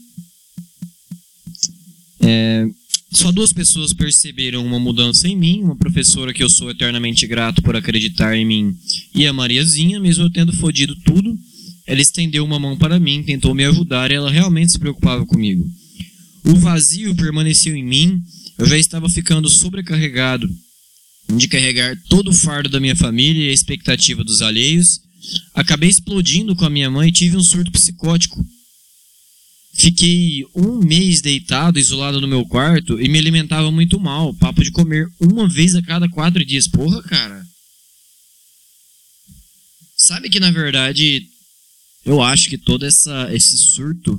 é, 2.20 2.68
só 3.12 3.32
duas 3.32 3.52
pessoas 3.52 3.92
perceberam 3.92 4.64
uma 4.64 4.78
mudança 4.78 5.26
em 5.26 5.36
mim, 5.36 5.62
uma 5.62 5.76
professora 5.76 6.32
que 6.32 6.42
eu 6.42 6.48
sou 6.48 6.70
eternamente 6.70 7.26
grato 7.26 7.60
por 7.60 7.74
acreditar 7.74 8.36
em 8.36 8.44
mim 8.44 8.76
e 9.14 9.26
a 9.26 9.32
Mariazinha, 9.32 9.98
mesmo 9.98 10.24
eu 10.24 10.30
tendo 10.30 10.52
fodido 10.52 10.94
tudo, 11.04 11.36
ela 11.86 12.00
estendeu 12.00 12.44
uma 12.44 12.58
mão 12.58 12.76
para 12.76 13.00
mim, 13.00 13.22
tentou 13.22 13.52
me 13.52 13.64
ajudar 13.64 14.10
e 14.10 14.14
ela 14.14 14.30
realmente 14.30 14.72
se 14.72 14.78
preocupava 14.78 15.26
comigo. 15.26 15.68
O 16.44 16.54
vazio 16.54 17.14
permaneceu 17.16 17.74
em 17.74 17.84
mim, 17.84 18.22
eu 18.56 18.66
já 18.66 18.78
estava 18.78 19.08
ficando 19.08 19.48
sobrecarregado 19.48 20.48
de 21.36 21.48
carregar 21.48 21.96
todo 22.08 22.30
o 22.30 22.32
fardo 22.32 22.68
da 22.68 22.80
minha 22.80 22.96
família 22.96 23.46
e 23.46 23.50
a 23.50 23.52
expectativa 23.52 24.22
dos 24.22 24.40
alheios. 24.42 25.00
Acabei 25.54 25.88
explodindo 25.88 26.54
com 26.54 26.64
a 26.64 26.70
minha 26.70 26.90
mãe 26.90 27.08
e 27.08 27.12
tive 27.12 27.36
um 27.36 27.42
surto 27.42 27.70
psicótico. 27.70 28.44
Fiquei 29.72 30.44
um 30.54 30.80
mês 30.80 31.20
deitado, 31.20 31.78
isolado 31.78 32.20
no 32.20 32.28
meu 32.28 32.44
quarto 32.44 33.00
e 33.00 33.08
me 33.08 33.18
alimentava 33.18 33.70
muito 33.70 33.98
mal. 33.98 34.34
Papo 34.34 34.62
de 34.62 34.70
comer 34.70 35.08
uma 35.20 35.48
vez 35.48 35.74
a 35.74 35.82
cada 35.82 36.08
quatro 36.08 36.44
dias. 36.44 36.66
Porra, 36.66 37.02
cara. 37.02 37.46
Sabe 39.96 40.28
que 40.28 40.40
na 40.40 40.50
verdade 40.50 41.26
eu 42.04 42.22
acho 42.22 42.48
que 42.48 42.58
todo 42.58 42.84
essa, 42.84 43.28
esse 43.32 43.56
surto 43.56 44.18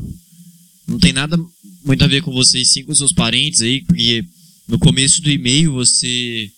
não 0.88 1.00
tem 1.00 1.12
nada 1.14 1.38
muito 1.84 2.04
a 2.04 2.08
ver 2.08 2.22
com 2.22 2.32
vocês, 2.32 2.72
sim 2.72 2.84
com 2.84 2.94
seus 2.94 3.12
parentes 3.12 3.62
aí, 3.62 3.84
porque 3.86 4.24
no 4.68 4.78
começo 4.78 5.22
do 5.22 5.30
e-mail 5.30 5.74
você 5.74 6.52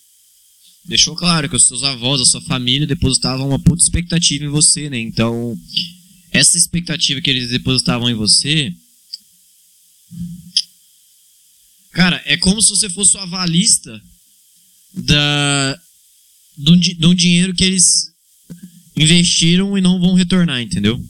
deixou 0.84 1.16
claro 1.16 1.48
que 1.48 1.56
os 1.56 1.66
seus 1.66 1.82
avós, 1.82 2.20
a 2.20 2.24
sua 2.24 2.42
família 2.42 2.86
depositavam 2.86 3.48
uma 3.48 3.58
puta 3.58 3.82
expectativa 3.82 4.44
em 4.44 4.48
você, 4.48 4.90
né? 4.90 4.98
Então, 4.98 5.58
essa 6.30 6.58
expectativa 6.58 7.20
que 7.20 7.30
eles 7.30 7.50
depositavam 7.50 8.10
em 8.10 8.14
você. 8.14 8.72
Cara, 11.92 12.22
é 12.34 12.36
como 12.36 12.60
se 12.60 12.70
você 12.70 12.90
fosse 12.90 13.16
o 13.16 13.20
avalista 13.20 14.02
da, 14.92 15.80
de 16.58 17.06
um 17.06 17.14
dinheiro 17.14 17.54
que 17.54 17.64
eles 17.64 18.12
investiram 18.96 19.78
e 19.78 19.80
não 19.80 20.00
vão 20.00 20.14
retornar, 20.14 20.60
entendeu? 20.60 21.02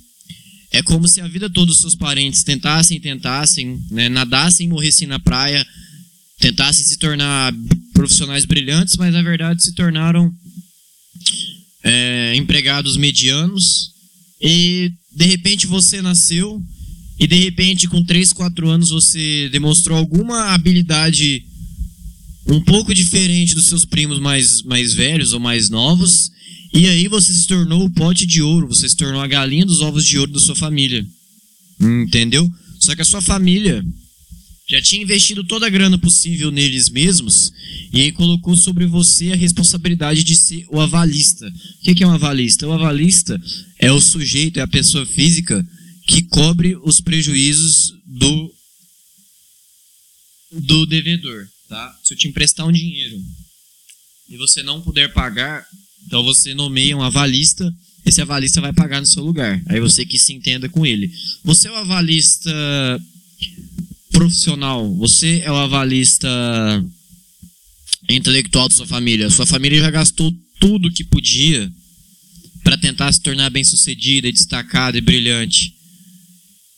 É 0.71 0.83
como 0.83 1.09
se 1.09 1.23
a 1.23 1.29
vida 1.29 1.49
toda 1.49 1.73
os 1.73 1.81
seus 1.81 1.95
parentes 1.95 2.43
tentassem, 2.43 3.01
tentassem, 3.01 3.83
né, 3.91 4.09
nadassem 4.11 4.69
morressem 4.69 5.07
na 5.07 5.19
praia, 5.19 5.67
tentassem 6.39 6.85
se 6.85 6.99
tornar 6.99 7.55
profissionais 7.95 8.45
brilhantes, 8.45 8.97
mas 8.97 9.13
na 9.13 9.23
verdade 9.23 9.63
se 9.63 9.73
tornaram 9.73 10.31
é, 11.83 12.35
empregados 12.37 12.99
medianos. 12.99 13.93
E 14.41 14.93
de 15.11 15.25
repente 15.25 15.67
você 15.67 16.03
nasceu 16.03 16.63
e 17.19 17.27
de 17.27 17.37
repente 17.37 17.87
com 17.87 18.03
3, 18.05 18.33
4 18.33 18.69
anos 18.69 18.91
você 18.91 19.49
demonstrou 19.51 19.97
alguma 19.97 20.53
habilidade 20.55 21.45
um 22.47 22.61
pouco 22.61 22.95
diferente 22.95 23.55
dos 23.55 23.67
seus 23.67 23.85
primos 23.85 24.19
mais, 24.19 24.63
mais 24.63 24.93
velhos 24.93 25.33
ou 25.33 25.41
mais 25.41 25.71
novos. 25.71 26.31
E 26.73 26.87
aí 26.89 27.09
você 27.09 27.33
se 27.33 27.47
tornou 27.47 27.85
o 27.85 27.91
pote 27.91 28.27
de 28.27 28.43
ouro, 28.43 28.69
você 28.69 28.89
se 28.89 28.97
tornou 28.97 29.21
a 29.21 29.27
galinha 29.27 29.65
dos 29.65 29.81
ovos 29.81 30.05
de 30.05 30.19
ouro 30.19 30.33
da 30.33 30.41
sua 30.41 30.57
família. 30.57 31.07
Entendeu? 31.81 32.51
Só 32.81 32.95
que 32.95 33.03
a 33.03 33.05
sua 33.05 33.23
família 33.23 33.85
já 34.69 34.81
tinha 34.83 35.03
investido 35.03 35.45
toda 35.45 35.67
a 35.67 35.71
grana 35.71 35.99
possível 35.99 36.51
neles 36.51 36.89
mesmos 36.89 37.53
e 37.93 38.01
aí 38.01 38.13
colocou 38.13 38.57
sobre 38.57 38.87
você 38.87 39.33
a 39.33 39.37
responsabilidade 39.37 40.25
de 40.25 40.35
ser 40.35 40.67
o 40.71 40.81
avalista. 40.81 41.47
O 41.47 41.95
que 41.95 42.03
é 42.03 42.07
um 42.07 42.13
avalista? 42.13 42.67
O 42.67 42.73
avalista 42.73 43.41
é 43.79 43.93
o 43.93 44.01
sujeito, 44.01 44.59
é 44.59 44.63
a 44.63 44.69
pessoa 44.69 45.07
física 45.07 45.65
que 46.07 46.23
cobre 46.23 46.77
os 46.83 47.01
prejuízos 47.01 47.95
do 48.07 48.55
do 50.53 50.87
devedor, 50.87 51.49
tá? 51.69 51.99
Se 52.05 52.15
eu 52.15 52.19
te 52.19 52.29
emprestar 52.29 52.67
um 52.67 52.73
dinheiro 52.73 53.21
e 54.29 54.37
você 54.37 54.63
não 54.63 54.81
puder 54.81 55.13
pagar, 55.13 55.67
então 56.07 56.23
você 56.23 56.55
nomeia 56.55 56.97
um 56.97 57.03
avalista, 57.03 57.75
esse 58.07 58.21
avalista 58.21 58.61
vai 58.61 58.73
pagar 58.73 59.01
no 59.01 59.07
seu 59.07 59.25
lugar. 59.25 59.61
Aí 59.67 59.81
você 59.81 60.07
que 60.07 60.19
se 60.19 60.33
entenda 60.33 60.69
com 60.69 60.87
ele. 60.87 61.11
Você 61.43 61.67
é 61.67 61.73
o 61.73 61.77
avalista 61.77 62.53
profissional, 64.13 64.95
você 64.95 65.41
é 65.41 65.51
o 65.51 65.57
avalista 65.57 66.29
intelectual 68.09 68.69
da 68.69 68.75
sua 68.75 68.87
família. 68.87 69.31
Sua 69.31 69.47
família 69.47 69.81
já 69.81 69.91
gastou 69.91 70.33
tudo 70.61 70.93
que 70.93 71.03
podia 71.03 71.71
para 72.63 72.79
tentar 72.79 73.13
se 73.13 73.21
tornar 73.21 73.51
bem-sucedida, 73.51 74.31
destacada 74.31 74.97
e 74.97 75.01
brilhante. 75.01 75.74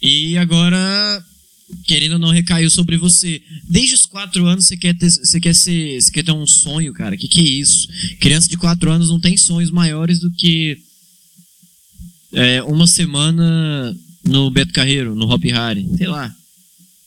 E 0.07 0.39
agora, 0.39 1.25
querendo 1.85 2.13
ou 2.13 2.19
não, 2.21 2.31
recaiu 2.31 2.71
sobre 2.71 2.97
você. 2.97 3.43
Desde 3.69 3.97
os 3.97 4.07
quatro 4.07 4.47
anos 4.47 4.67
você 4.67 4.77
quer 4.77 4.97
ter, 4.97 5.11
você 5.11 5.41
quer 5.41 5.53
ser, 5.53 6.01
você 6.01 6.13
quer 6.13 6.23
ter 6.23 6.31
um 6.31 6.47
sonho, 6.47 6.93
cara. 6.93 7.17
Que 7.17 7.27
que 7.27 7.41
é 7.41 7.43
isso? 7.43 7.89
Criança 8.21 8.49
de 8.49 8.57
quatro 8.57 8.89
anos 8.89 9.09
não 9.09 9.19
tem 9.19 9.37
sonhos 9.37 9.73
maiores 9.73 10.21
do 10.21 10.31
que 10.31 10.79
é, 12.33 12.63
uma 12.63 12.87
semana 12.87 13.97
no 14.25 14.49
Beto 14.49 14.73
Carreiro, 14.73 15.17
no 15.17 15.29
Hop 15.29 15.43
Harry, 15.43 15.85
sei 15.99 16.07
lá. 16.07 16.33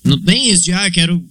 Não 0.04 0.22
tem 0.22 0.50
isso 0.50 0.64
de, 0.64 0.74
ah, 0.74 0.92
quero 0.92 1.24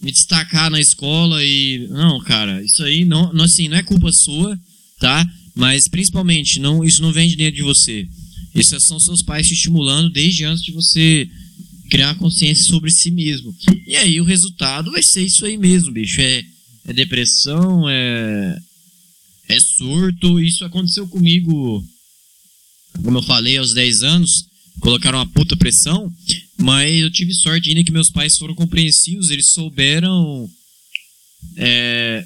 me 0.00 0.12
destacar 0.12 0.70
na 0.70 0.80
escola 0.80 1.42
e. 1.42 1.88
Não, 1.90 2.20
cara, 2.20 2.62
isso 2.62 2.84
aí 2.84 3.04
não, 3.04 3.32
não, 3.32 3.44
assim, 3.46 3.66
não 3.66 3.76
é 3.76 3.82
culpa 3.82 4.12
sua, 4.12 4.56
tá? 5.00 5.26
Mas 5.52 5.88
principalmente, 5.88 6.60
não, 6.60 6.84
isso 6.84 7.02
não 7.02 7.12
vem 7.12 7.28
de 7.28 7.34
dentro 7.34 7.56
de 7.56 7.62
você. 7.62 8.06
Isso 8.54 8.78
são 8.80 9.00
seus 9.00 9.22
pais 9.22 9.48
te 9.48 9.54
estimulando 9.54 10.10
desde 10.10 10.44
antes 10.44 10.62
de 10.62 10.72
você 10.72 11.28
criar 11.90 12.14
consciência 12.16 12.64
sobre 12.64 12.90
si 12.90 13.10
mesmo. 13.10 13.54
E 13.86 13.96
aí 13.96 14.20
o 14.20 14.24
resultado 14.24 14.90
vai 14.92 15.02
ser 15.02 15.22
isso 15.22 15.44
aí 15.44 15.56
mesmo, 15.56 15.92
bicho. 15.92 16.20
É, 16.20 16.44
é 16.86 16.92
depressão, 16.92 17.88
é, 17.88 18.58
é 19.48 19.60
surto. 19.60 20.40
Isso 20.40 20.64
aconteceu 20.64 21.06
comigo, 21.08 21.84
como 23.02 23.18
eu 23.18 23.22
falei, 23.22 23.58
aos 23.58 23.74
10 23.74 24.02
anos. 24.02 24.46
Colocaram 24.80 25.18
uma 25.18 25.26
puta 25.26 25.56
pressão. 25.56 26.12
Mas 26.56 27.00
eu 27.00 27.10
tive 27.10 27.34
sorte 27.34 27.68
ainda 27.68 27.84
que 27.84 27.92
meus 27.92 28.10
pais 28.10 28.38
foram 28.38 28.54
compreensivos, 28.54 29.30
eles 29.30 29.48
souberam 29.48 30.48
é, 31.56 32.24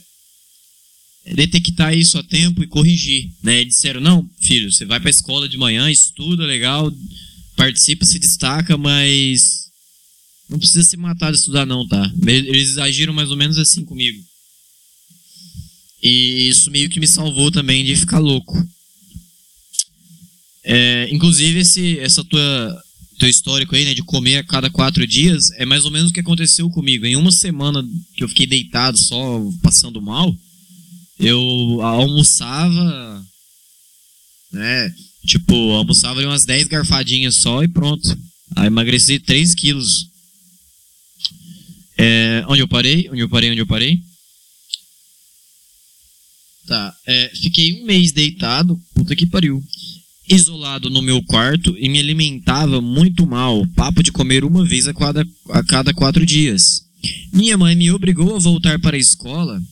detectar 1.35 1.97
isso 1.97 2.19
a 2.19 2.23
tempo 2.23 2.63
e 2.63 2.67
corrigir. 2.67 3.31
Né? 3.43 3.61
Eles 3.61 3.75
disseram: 3.75 4.01
não, 4.01 4.29
filho, 4.41 4.73
você 4.73 4.85
vai 4.85 5.01
para 5.01 5.09
a 5.09 5.11
escola 5.11 5.49
de 5.49 5.57
manhã, 5.57 5.91
estuda 5.91 6.47
legal, 6.47 6.93
participa, 7.57 8.05
se 8.05 8.19
destaca, 8.19 8.77
mas 8.77 9.69
não 10.49 10.59
precisa 10.59 10.83
se 10.83 10.97
matar 10.97 11.31
de 11.31 11.39
estudar, 11.39 11.67
não, 11.67 11.87
tá? 11.87 12.13
Eles 12.27 12.79
agiram 12.79 13.13
mais 13.13 13.31
ou 13.31 13.37
menos 13.37 13.59
assim 13.59 13.85
comigo. 13.85 14.23
E 16.03 16.49
isso 16.49 16.71
meio 16.71 16.89
que 16.89 17.01
me 17.01 17.07
salvou 17.07 17.51
também 17.51 17.85
de 17.85 17.97
ficar 17.97 18.19
louco. 18.19 18.57
É, 20.65 21.09
inclusive, 21.11 21.61
esse, 21.61 21.99
essa 21.99 22.25
tua 22.25 22.83
teu 23.19 23.29
histórico 23.29 23.75
aí, 23.75 23.85
né, 23.85 23.95
de 23.95 24.03
comer 24.03 24.37
a 24.37 24.45
cada 24.45 24.71
quatro 24.71 25.05
dias, 25.07 25.51
é 25.53 25.67
mais 25.67 25.85
ou 25.85 25.91
menos 25.91 26.11
o 26.11 26.13
que 26.13 26.21
aconteceu 26.21 26.71
comigo. 26.71 27.05
Em 27.05 27.17
uma 27.17 27.33
semana 27.33 27.85
que 28.15 28.23
eu 28.23 28.29
fiquei 28.29 28.47
deitado 28.47 28.97
só, 28.97 29.45
passando 29.61 30.01
mal, 30.01 30.35
eu 31.19 31.81
almoçava, 31.83 33.25
né, 34.53 34.95
tipo, 35.27 35.55
almoçava 35.73 36.21
umas 36.23 36.45
10 36.45 36.69
garfadinhas 36.69 37.37
só 37.37 37.63
e 37.63 37.69
pronto. 37.69 38.17
Aí 38.57 38.67
emagreci 38.67 39.19
3 39.19 39.55
quilos. 39.55 40.09
É, 41.97 42.45
onde 42.49 42.63
eu 42.63 42.69
parei? 42.69 43.09
Onde 43.11 43.21
eu 43.21 43.29
parei? 43.29 43.51
Onde 43.51 43.61
eu 43.61 43.67
parei? 43.67 44.01
Tá, 46.67 46.95
é, 47.07 47.31
fiquei 47.35 47.81
um 47.81 47.87
mês 47.87 48.13
deitado, 48.13 48.79
puta 48.95 49.17
que 49.17 49.27
pariu 49.27 49.63
isolado 50.29 50.91
no 50.91 51.01
meu 51.01 51.23
quarto 51.23 51.75
e 51.79 51.89
me 51.89 51.99
alimentava 51.99 52.81
muito 52.81 53.27
mal, 53.27 53.67
papo 53.69 54.03
de 54.03 54.13
comer 54.13 54.45
uma 54.45 54.65
vez 54.65 54.87
a 54.87 54.93
cada, 54.93 55.27
a 55.51 55.65
cada 55.65 55.95
quatro 55.95 56.27
dias. 56.27 56.83
Minha 57.33 57.57
mãe 57.57 57.75
me 57.75 57.91
obrigou 57.91 58.37
a 58.37 58.39
voltar 58.39 58.79
para 58.79 58.97
a 58.97 59.01
escola 59.01 59.63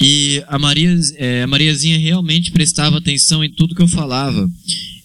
e 0.00 0.42
a, 0.48 0.58
Maria, 0.58 0.98
é, 1.16 1.42
a 1.42 1.46
Mariazinha 1.46 1.98
realmente 1.98 2.50
prestava 2.50 2.96
atenção 2.96 3.44
em 3.44 3.50
tudo 3.50 3.74
que 3.74 3.82
eu 3.82 3.88
falava. 3.88 4.48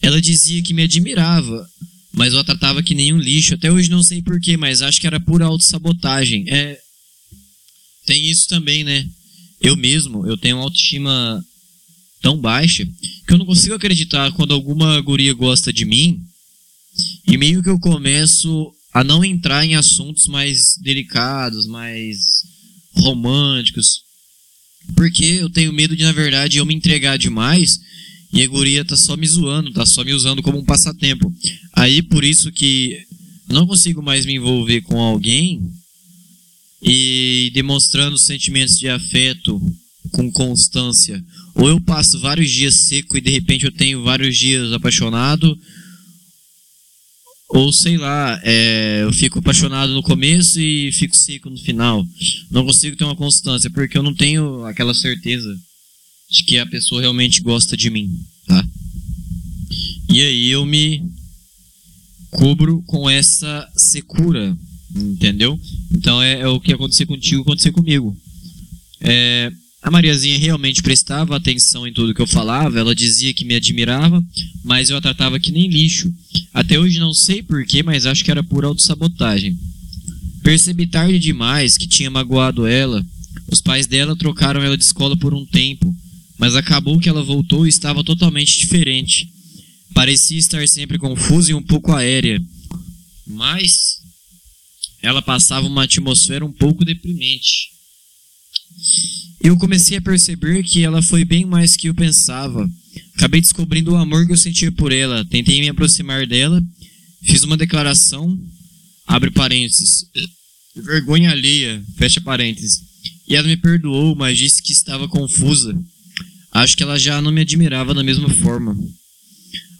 Ela 0.01 0.21
dizia 0.21 0.61
que 0.61 0.73
me 0.73 0.83
admirava, 0.83 1.67
mas 2.13 2.33
eu 2.33 2.39
a 2.39 2.43
tratava 2.45 2.81
que 2.81 2.95
nem 2.95 3.13
um 3.13 3.17
lixo. 3.17 3.55
Até 3.55 3.69
hoje 3.69 3.89
não 3.89 4.01
sei 4.01 4.21
porquê, 4.21 4.55
mas 4.55 4.81
acho 4.81 5.01
que 5.01 5.07
era 5.07 5.19
pura 5.19 5.45
autossabotagem. 5.45 6.45
É, 6.47 6.79
tem 8.05 8.29
isso 8.29 8.47
também, 8.47 8.85
né? 8.85 9.05
Eu 9.59 9.75
mesmo, 9.75 10.25
eu 10.25 10.37
tenho 10.37 10.57
autoestima 10.57 11.43
tão 12.21 12.37
baixa 12.37 12.87
que 13.27 13.33
eu 13.33 13.37
não 13.37 13.45
consigo 13.45 13.75
acreditar 13.75 14.31
quando 14.31 14.53
alguma 14.53 14.99
guria 15.01 15.33
gosta 15.33 15.73
de 15.73 15.83
mim 15.83 16.23
e 17.27 17.37
meio 17.37 17.61
que 17.61 17.69
eu 17.69 17.79
começo 17.79 18.71
a 18.93 19.03
não 19.03 19.25
entrar 19.25 19.65
em 19.65 19.75
assuntos 19.75 20.27
mais 20.27 20.77
delicados, 20.81 21.67
mais 21.67 22.43
românticos, 22.93 24.04
porque 24.95 25.25
eu 25.25 25.49
tenho 25.49 25.73
medo 25.73 25.95
de, 25.95 26.03
na 26.03 26.11
verdade, 26.11 26.57
eu 26.57 26.65
me 26.65 26.73
entregar 26.73 27.17
demais 27.17 27.79
e 28.31 28.43
a 28.43 28.47
guria 28.47 28.83
tá 28.83 28.97
só 28.97 29.15
me 29.15 29.27
zoando, 29.27 29.71
tá 29.71 29.85
só 29.85 30.03
me 30.03 30.13
usando 30.13 30.43
como 30.43 30.59
um 30.59 30.65
passatempo. 30.65 31.33
Aí 31.73 32.01
por 32.01 32.23
isso 32.23 32.51
que 32.51 32.99
não 33.49 33.65
consigo 33.65 34.01
mais 34.01 34.25
me 34.25 34.33
envolver 34.33 34.81
com 34.81 34.99
alguém 34.99 35.61
e 36.81 37.51
demonstrando 37.53 38.17
sentimentos 38.17 38.77
de 38.77 38.89
afeto 38.89 39.61
com 40.11 40.31
constância. 40.31 41.23
Ou 41.55 41.69
eu 41.69 41.79
passo 41.79 42.19
vários 42.19 42.51
dias 42.51 42.75
seco 42.75 43.17
e 43.17 43.21
de 43.21 43.31
repente 43.31 43.65
eu 43.65 43.71
tenho 43.71 44.03
vários 44.03 44.37
dias 44.37 44.71
apaixonado. 44.73 45.57
Ou 47.49 47.71
sei 47.71 47.97
lá, 47.97 48.39
é, 48.43 49.03
eu 49.03 49.13
fico 49.13 49.39
apaixonado 49.39 49.93
no 49.93 50.01
começo 50.01 50.59
e 50.59 50.91
fico 50.91 51.15
seco 51.15 51.49
no 51.49 51.57
final. 51.57 52.05
Não 52.49 52.65
consigo 52.65 52.97
ter 52.97 53.03
uma 53.03 53.15
constância, 53.15 53.69
porque 53.69 53.97
eu 53.97 54.03
não 54.03 54.13
tenho 54.13 54.65
aquela 54.65 54.93
certeza 54.93 55.55
de 56.29 56.43
que 56.43 56.57
a 56.57 56.65
pessoa 56.65 57.01
realmente 57.01 57.41
gosta 57.41 57.77
de 57.77 57.89
mim, 57.89 58.09
tá? 58.47 58.67
E 60.09 60.21
aí 60.21 60.49
eu 60.49 60.65
me 60.65 61.03
cubro 62.31 62.81
com 62.87 63.09
essa 63.09 63.69
secura, 63.75 64.57
entendeu? 64.95 65.59
Então 65.91 66.21
é, 66.21 66.41
é 66.41 66.47
o 66.47 66.59
que 66.59 66.73
aconteceu 66.73 67.05
contigo, 67.05 67.43
aconteceu 67.43 67.71
comigo. 67.71 68.15
É, 68.99 69.51
a 69.85 69.91
Mariazinha 69.91 70.39
realmente 70.39 70.81
prestava 70.81 71.35
atenção 71.35 71.85
em 71.85 71.93
tudo 71.93 72.11
que 72.11 72.19
eu 72.19 72.25
falava, 72.25 72.79
ela 72.79 72.95
dizia 72.95 73.31
que 73.35 73.45
me 73.45 73.53
admirava, 73.53 74.25
mas 74.63 74.89
eu 74.89 74.97
a 74.97 75.01
tratava 75.01 75.39
que 75.39 75.51
nem 75.51 75.69
lixo. 75.69 76.11
Até 76.51 76.79
hoje 76.79 76.97
não 76.97 77.13
sei 77.13 77.43
porquê, 77.43 77.83
mas 77.83 78.07
acho 78.07 78.25
que 78.25 78.31
era 78.31 78.43
por 78.43 78.65
autossabotagem. 78.65 79.55
Percebi 80.41 80.87
tarde 80.87 81.19
demais 81.19 81.77
que 81.77 81.85
tinha 81.85 82.09
magoado 82.09 82.65
ela. 82.65 83.05
Os 83.47 83.61
pais 83.61 83.85
dela 83.85 84.15
trocaram 84.15 84.63
ela 84.63 84.75
de 84.75 84.83
escola 84.83 85.15
por 85.15 85.35
um 85.35 85.45
tempo, 85.45 85.95
mas 86.35 86.55
acabou 86.55 86.99
que 86.99 87.07
ela 87.07 87.21
voltou 87.21 87.67
e 87.67 87.69
estava 87.69 88.03
totalmente 88.03 88.57
diferente. 88.57 89.29
Parecia 89.93 90.39
estar 90.39 90.67
sempre 90.67 90.97
confusa 90.97 91.51
e 91.51 91.53
um 91.53 91.61
pouco 91.61 91.93
aérea. 91.93 92.41
Mas 93.27 93.99
ela 94.99 95.21
passava 95.21 95.67
uma 95.67 95.83
atmosfera 95.83 96.43
um 96.43 96.51
pouco 96.51 96.83
deprimente 96.83 97.75
eu 99.45 99.57
comecei 99.57 99.97
a 99.97 100.01
perceber 100.01 100.63
que 100.63 100.83
ela 100.83 101.03
foi 101.03 101.23
bem 101.23 101.45
mais 101.45 101.77
que 101.77 101.87
eu 101.87 101.93
pensava. 101.93 102.67
Acabei 103.15 103.39
descobrindo 103.39 103.91
o 103.91 103.95
amor 103.95 104.25
que 104.25 104.33
eu 104.33 104.37
sentia 104.37 104.71
por 104.71 104.91
ela. 104.91 105.23
Tentei 105.25 105.59
me 105.59 105.69
aproximar 105.69 106.25
dela, 106.25 106.61
fiz 107.23 107.43
uma 107.43 107.55
declaração, 107.55 108.35
abre 109.05 109.29
parênteses, 109.29 110.05
vergonha 110.75 111.29
alheia, 111.29 111.83
fecha 111.95 112.19
parênteses. 112.19 112.81
E 113.27 113.35
ela 113.35 113.47
me 113.47 113.55
perdoou, 113.55 114.15
mas 114.15 114.37
disse 114.37 114.63
que 114.63 114.71
estava 114.71 115.07
confusa. 115.07 115.77
Acho 116.51 116.75
que 116.75 116.83
ela 116.83 116.97
já 116.97 117.21
não 117.21 117.31
me 117.31 117.41
admirava 117.41 117.93
da 117.93 118.03
mesma 118.03 118.29
forma. 118.29 118.75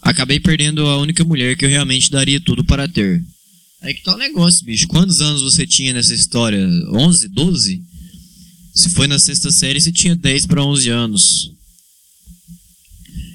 Acabei 0.02 0.38
perdendo 0.38 0.86
a 0.86 0.98
única 0.98 1.24
mulher 1.24 1.56
que 1.56 1.64
eu 1.64 1.68
realmente 1.68 2.10
daria 2.10 2.40
tudo 2.40 2.64
para 2.64 2.86
ter. 2.86 3.20
Aí 3.82 3.94
que 3.94 4.02
tá 4.02 4.14
o 4.14 4.18
negócio, 4.18 4.64
bicho. 4.64 4.86
Quantos 4.86 5.20
anos 5.20 5.42
você 5.42 5.66
tinha 5.66 5.92
nessa 5.92 6.14
história? 6.14 6.64
11? 6.92 7.28
12? 7.28 7.85
Se 8.76 8.90
foi 8.90 9.06
na 9.06 9.18
sexta 9.18 9.50
série, 9.50 9.80
você 9.80 9.90
tinha 9.90 10.14
10 10.14 10.44
para 10.44 10.62
11 10.62 10.90
anos. 10.90 11.50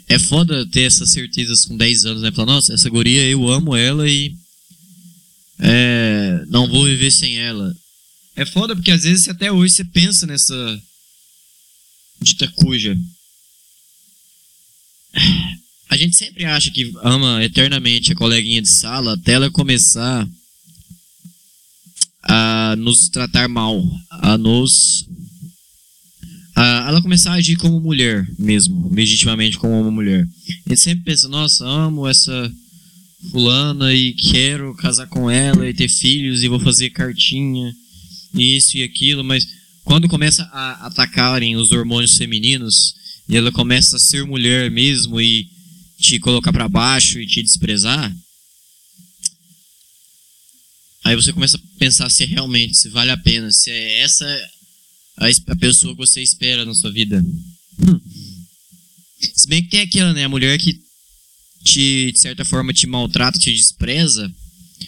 É 0.07 0.19
foda 0.19 0.67
ter 0.67 0.83
essas 0.83 1.09
certezas 1.09 1.65
com 1.65 1.75
10 1.75 2.05
anos, 2.05 2.21
né? 2.21 2.31
Falar, 2.31 2.53
nossa, 2.53 2.75
essa 2.75 2.87
guria, 2.91 3.27
eu 3.27 3.49
amo 3.49 3.75
ela 3.75 4.07
e. 4.07 4.35
É, 5.57 6.45
não 6.47 6.67
vou 6.69 6.85
viver 6.85 7.09
sem 7.09 7.39
ela. 7.39 7.75
É 8.35 8.45
foda 8.45 8.75
porque 8.75 8.91
às 8.91 9.01
vezes 9.01 9.27
até 9.29 9.51
hoje 9.51 9.73
você 9.73 9.83
pensa 9.83 10.27
nessa. 10.27 10.81
dita 12.21 12.47
cuja. 12.49 12.95
A 15.89 15.97
gente 15.97 16.15
sempre 16.15 16.45
acha 16.45 16.69
que 16.69 16.93
ama 17.03 17.43
eternamente 17.43 18.13
a 18.13 18.15
coleguinha 18.15 18.61
de 18.61 18.69
sala 18.69 19.15
até 19.15 19.33
ela 19.33 19.49
começar 19.49 20.25
a 22.23 22.75
nos 22.77 23.09
tratar 23.09 23.49
mal, 23.49 23.83
a 24.09 24.37
nos 24.37 25.05
a 26.55 26.87
ela 26.87 27.01
começar 27.01 27.31
a 27.31 27.35
agir 27.35 27.55
como 27.57 27.79
mulher 27.79 28.27
mesmo, 28.37 28.89
legitimamente 28.93 29.57
como 29.57 29.79
uma 29.79 29.91
mulher. 29.91 30.27
Gente 30.67 30.79
sempre 30.79 31.05
pensa, 31.05 31.27
nossa, 31.27 31.65
amo 31.65 32.07
essa 32.07 32.51
fulana 33.29 33.93
e 33.93 34.13
quero 34.13 34.75
casar 34.75 35.07
com 35.07 35.29
ela 35.29 35.69
e 35.69 35.73
ter 35.73 35.87
filhos 35.87 36.43
e 36.43 36.47
vou 36.47 36.59
fazer 36.59 36.89
cartinha, 36.89 37.73
isso 38.33 38.77
e 38.77 38.83
aquilo, 38.83 39.23
mas 39.23 39.47
quando 39.83 40.07
começa 40.07 40.43
a 40.51 40.87
atacarem 40.87 41.55
os 41.55 41.71
hormônios 41.71 42.17
femininos 42.17 42.95
e 43.29 43.35
ela 43.35 43.51
começa 43.51 43.95
a 43.95 43.99
ser 43.99 44.25
mulher 44.25 44.71
mesmo 44.71 45.19
e 45.21 45.47
te 45.99 46.19
colocar 46.19 46.51
para 46.51 46.67
baixo 46.67 47.19
e 47.19 47.27
te 47.27 47.41
desprezar, 47.43 48.13
aí 51.03 51.15
você 51.15 51.31
começa 51.31 51.57
a 51.57 51.79
pensar 51.79 52.09
se 52.09 52.25
realmente 52.25 52.75
se 52.75 52.89
vale 52.89 53.11
a 53.11 53.17
pena, 53.17 53.51
se 53.51 53.69
é 53.69 54.01
essa 54.01 54.25
a, 55.21 55.51
a 55.53 55.55
pessoa 55.55 55.93
que 55.93 55.99
você 55.99 56.21
espera 56.21 56.65
na 56.65 56.73
sua 56.73 56.91
vida. 56.91 57.23
Hum. 57.79 57.99
Se 59.35 59.47
bem 59.47 59.61
que 59.63 59.69
tem 59.69 59.81
aquela, 59.81 60.13
né? 60.13 60.25
A 60.25 60.29
mulher 60.29 60.57
que 60.57 60.79
te, 61.63 62.11
de 62.11 62.19
certa 62.19 62.43
forma, 62.43 62.73
te 62.73 62.87
maltrata, 62.87 63.37
te 63.37 63.53
despreza, 63.53 64.31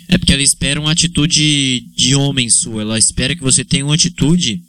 é 0.09 0.17
porque 0.17 0.33
ela 0.33 0.41
espera 0.41 0.79
uma 0.79 0.91
atitude 0.91 1.81
de 1.95 2.15
homem 2.15 2.49
sua. 2.49 2.81
Ela 2.81 2.97
espera 2.97 3.35
que 3.35 3.43
você 3.43 3.63
tenha 3.63 3.85
uma 3.85 3.93
atitude 3.93 4.59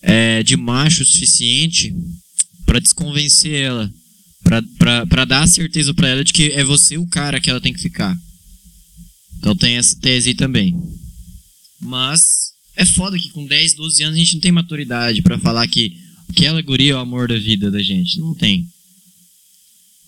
é, 0.00 0.44
de 0.44 0.56
macho 0.56 1.02
o 1.02 1.06
suficiente 1.06 1.92
para 2.64 2.78
desconvencer 2.78 3.54
ela. 3.54 3.92
para 4.78 5.24
dar 5.24 5.42
a 5.42 5.48
certeza 5.48 5.92
para 5.92 6.08
ela 6.08 6.24
de 6.24 6.32
que 6.32 6.52
é 6.52 6.62
você 6.62 6.96
o 6.96 7.06
cara 7.08 7.40
que 7.40 7.50
ela 7.50 7.60
tem 7.60 7.72
que 7.72 7.82
ficar. 7.82 8.16
Então 9.38 9.56
tem 9.56 9.76
essa 9.76 9.98
tese 9.98 10.28
aí 10.28 10.34
também. 10.36 10.72
Mas 11.80 12.51
é 12.76 12.84
foda 12.84 13.18
que 13.18 13.30
com 13.30 13.46
10, 13.46 13.74
12 13.74 14.02
anos 14.02 14.16
a 14.16 14.18
gente 14.18 14.34
não 14.34 14.40
tem 14.40 14.52
maturidade 14.52 15.22
para 15.22 15.38
falar 15.38 15.66
que 15.68 15.96
aquela 16.28 16.62
guria 16.62 16.92
é 16.92 16.96
o 16.96 17.00
amor 17.00 17.28
da 17.28 17.38
vida 17.38 17.70
da 17.70 17.82
gente. 17.82 18.18
Não 18.18 18.34
tem. 18.34 18.66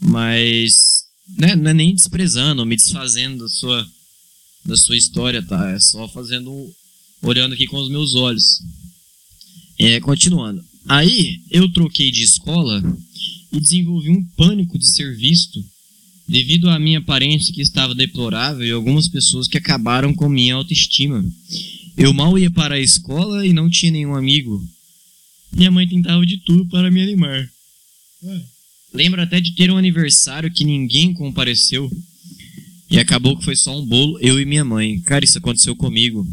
Mas 0.01 1.05
né, 1.37 1.55
não 1.57 1.71
é 1.71 1.75
nem 1.75 1.95
desprezando, 1.95 2.65
me 2.67 2.77
desfazendo 2.77 3.45
da 3.45 3.49
sua, 3.49 3.89
da 4.65 4.77
sua 4.77 4.97
história, 4.97 5.43
tá? 5.43 5.71
É 5.71 5.81
só 5.81 6.09
fazendo. 6.09 6.73
olhando 7.23 7.55
aqui 7.55 7.67
com 7.67 7.79
os 7.79 7.91
meus 7.91 8.15
olhos. 8.15 8.63
É, 9.79 10.01
continuando. 10.01 10.65
Aí 10.87 11.41
eu 11.51 11.71
troquei 11.73 12.11
de 12.11 12.23
escola 12.23 12.83
e 13.53 13.61
desenvolvi 13.61 14.11
um 14.11 14.25
pânico 14.37 14.79
de 14.79 14.87
ser 14.87 15.17
visto 15.17 15.65
devido 16.29 16.71
à 16.71 16.79
minha 16.79 16.99
aparência 16.99 17.53
que 17.53 17.61
estava 17.61 17.95
deplorável 17.95 18.67
e 18.67 18.71
algumas 18.71 19.09
pessoas 19.09 19.49
que 19.49 19.59
acabaram 19.59 20.15
com 20.15 20.29
minha 20.29 20.55
autoestima. 20.55 21.25
Eu 21.97 22.13
mal 22.13 22.37
ia 22.39 22.51
para 22.51 22.75
a 22.75 22.81
escola 22.81 23.47
e 23.47 23.53
não 23.53 23.71
tinha 23.71 23.93
nenhum 23.93 24.15
amigo. 24.15 24.63
Minha 25.53 25.71
mãe 25.71 25.87
tentava 25.87 26.27
de 26.27 26.39
tudo 26.39 26.67
para 26.67 26.91
me 26.91 27.01
animar. 27.03 27.49
lembro 28.93 29.23
até 29.23 29.41
de 29.41 29.53
ter 29.55 29.71
um 29.71 29.77
aniversário 29.77 30.51
que 30.51 30.65
ninguém 30.65 31.13
compareceu. 31.13 31.91
E 32.91 32.99
acabou 32.99 33.37
que 33.37 33.45
foi 33.45 33.57
só 33.57 33.79
um 33.79 33.87
bolo, 33.87 34.19
eu 34.21 34.41
e 34.41 34.45
minha 34.45 34.65
mãe. 34.65 35.01
Cara, 35.01 35.25
isso 35.25 35.39
aconteceu 35.39 35.75
comigo. 35.77 36.27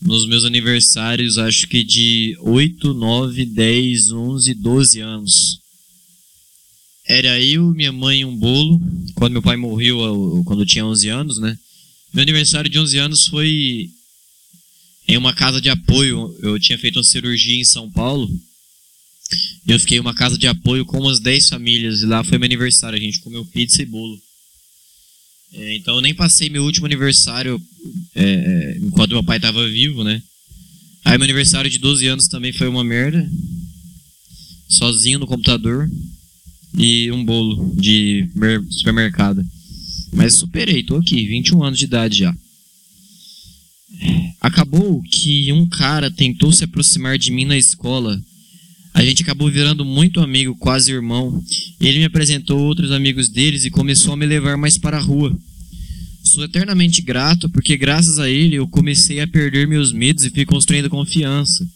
Nos 0.00 0.26
meus 0.26 0.44
aniversários, 0.44 1.36
acho 1.36 1.66
que 1.66 1.82
de 1.84 2.36
8, 2.40 2.94
9, 2.94 3.44
10, 3.46 4.12
11, 4.12 4.54
12 4.54 5.00
anos. 5.00 5.60
Era 7.06 7.42
eu, 7.42 7.72
minha 7.72 7.92
mãe 7.92 8.20
e 8.20 8.24
um 8.24 8.36
bolo. 8.36 8.80
Quando 9.14 9.32
meu 9.32 9.42
pai 9.42 9.56
morreu, 9.56 10.42
quando 10.46 10.62
eu 10.62 10.66
tinha 10.66 10.86
11 10.86 11.08
anos, 11.08 11.38
né? 11.38 11.58
Meu 12.12 12.22
aniversário 12.22 12.70
de 12.70 12.78
11 12.78 12.98
anos 12.98 13.26
foi 13.26 13.90
em 15.10 15.16
uma 15.16 15.34
casa 15.34 15.60
de 15.60 15.68
apoio. 15.68 16.36
Eu 16.40 16.58
tinha 16.58 16.78
feito 16.78 16.96
uma 16.96 17.04
cirurgia 17.04 17.60
em 17.60 17.64
São 17.64 17.90
Paulo. 17.90 18.30
Eu 19.66 19.78
fiquei 19.80 19.98
em 19.98 20.00
uma 20.00 20.14
casa 20.14 20.38
de 20.38 20.46
apoio 20.46 20.84
com 20.84 21.00
umas 21.00 21.18
10 21.18 21.48
famílias. 21.48 22.02
E 22.02 22.06
lá 22.06 22.22
foi 22.22 22.38
meu 22.38 22.46
aniversário. 22.46 22.96
A 22.96 23.00
gente 23.00 23.18
comeu 23.18 23.44
pizza 23.46 23.82
e 23.82 23.86
bolo. 23.86 24.16
É, 25.52 25.76
então 25.76 25.96
eu 25.96 26.00
nem 26.00 26.14
passei 26.14 26.48
meu 26.48 26.62
último 26.62 26.86
aniversário 26.86 27.60
é 28.14 28.78
enquanto 28.82 29.10
meu 29.10 29.24
pai 29.24 29.38
estava 29.38 29.68
vivo, 29.68 30.04
né? 30.04 30.22
Aí 31.04 31.18
meu 31.18 31.24
aniversário 31.24 31.68
de 31.68 31.78
12 31.78 32.06
anos 32.06 32.28
também 32.28 32.52
foi 32.52 32.68
uma 32.68 32.84
merda. 32.84 33.28
Sozinho 34.68 35.18
no 35.18 35.26
computador. 35.26 35.90
E 36.78 37.10
um 37.10 37.24
bolo 37.24 37.74
de 37.74 38.28
supermercado. 38.70 39.44
Mas 40.12 40.34
superei, 40.34 40.84
tô 40.84 40.96
aqui, 40.96 41.26
21 41.26 41.64
anos 41.64 41.78
de 41.80 41.84
idade 41.84 42.18
já. 42.18 42.36
Acabou 44.40 45.02
que 45.02 45.52
um 45.52 45.68
cara 45.68 46.10
tentou 46.10 46.50
se 46.52 46.64
aproximar 46.64 47.18
de 47.18 47.30
mim 47.30 47.44
na 47.44 47.56
escola. 47.56 48.20
A 48.92 49.04
gente 49.04 49.22
acabou 49.22 49.50
virando 49.50 49.84
muito 49.84 50.20
amigo, 50.20 50.56
quase 50.56 50.92
irmão. 50.92 51.42
Ele 51.80 51.98
me 51.98 52.04
apresentou 52.04 52.58
outros 52.58 52.90
amigos 52.90 53.28
deles 53.28 53.64
e 53.64 53.70
começou 53.70 54.14
a 54.14 54.16
me 54.16 54.26
levar 54.26 54.56
mais 54.56 54.76
para 54.76 54.96
a 54.96 55.00
rua. 55.00 55.36
Sou 56.22 56.44
eternamente 56.44 57.02
grato 57.02 57.48
porque, 57.48 57.76
graças 57.76 58.18
a 58.18 58.28
ele, 58.28 58.56
eu 58.56 58.68
comecei 58.68 59.20
a 59.20 59.26
perder 59.26 59.66
meus 59.66 59.92
medos 59.92 60.24
e 60.24 60.30
fui 60.30 60.44
construindo 60.44 60.90
confiança. 60.90 61.66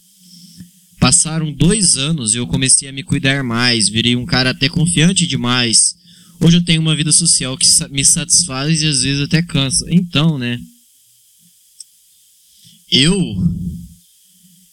Passaram 0.99 1.51
dois 1.51 1.97
anos 1.97 2.33
e 2.33 2.37
eu 2.37 2.47
comecei 2.47 2.87
a 2.87 2.91
me 2.91 3.03
cuidar 3.03 3.43
mais, 3.43 3.89
virei 3.89 4.15
um 4.15 4.25
cara 4.25 4.51
até 4.51 4.69
confiante 4.69 5.27
demais. 5.27 5.95
Hoje 6.39 6.57
eu 6.57 6.63
tenho 6.63 6.81
uma 6.81 6.95
vida 6.95 7.11
social 7.11 7.57
que 7.57 7.67
me 7.91 8.03
satisfaz 8.03 8.81
e 8.81 8.87
às 8.87 9.01
vezes 9.03 9.21
até 9.21 9.41
cansa. 9.41 9.85
Então, 9.89 10.37
né? 10.37 10.59
Eu 12.97 13.35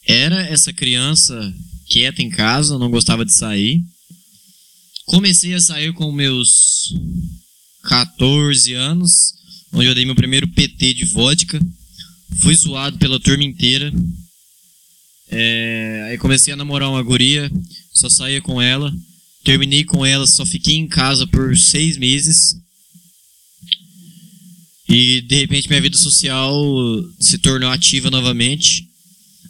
era 0.07 0.47
essa 0.47 0.73
criança 0.73 1.53
quieta 1.89 2.23
em 2.23 2.31
casa, 2.31 2.79
não 2.79 2.89
gostava 2.89 3.25
de 3.25 3.35
sair. 3.35 3.83
Comecei 5.07 5.53
a 5.55 5.61
sair 5.61 5.93
com 5.93 6.13
meus 6.13 6.95
14 7.83 8.75
anos, 8.75 9.11
onde 9.73 9.87
eu 9.89 9.95
dei 9.97 10.07
meu 10.07 10.15
primeiro 10.15 10.47
PT 10.47 10.95
de 10.95 11.05
vodka. 11.07 11.61
Fui 12.37 12.55
zoado 12.55 12.97
pela 12.97 13.19
turma 13.19 13.43
inteira. 13.43 13.93
É, 15.29 16.07
aí 16.09 16.17
comecei 16.17 16.53
a 16.53 16.57
namorar 16.57 16.91
uma 16.91 17.03
guria, 17.03 17.51
só 17.93 18.09
saía 18.09 18.41
com 18.41 18.63
ela. 18.63 18.95
Terminei 19.43 19.83
com 19.83 20.07
ela, 20.07 20.29
só 20.29 20.47
fiquei 20.47 20.77
em 20.77 20.87
casa 20.87 21.27
por 21.27 21.57
seis 21.57 21.97
meses. 21.97 22.55
E 24.93 25.23
de 25.23 25.37
repente 25.37 25.71
minha 25.71 25.81
vida 25.81 25.97
social 25.97 26.55
se 27.19 27.39
tornou 27.39 27.71
ativa 27.71 28.11
novamente. 28.11 28.87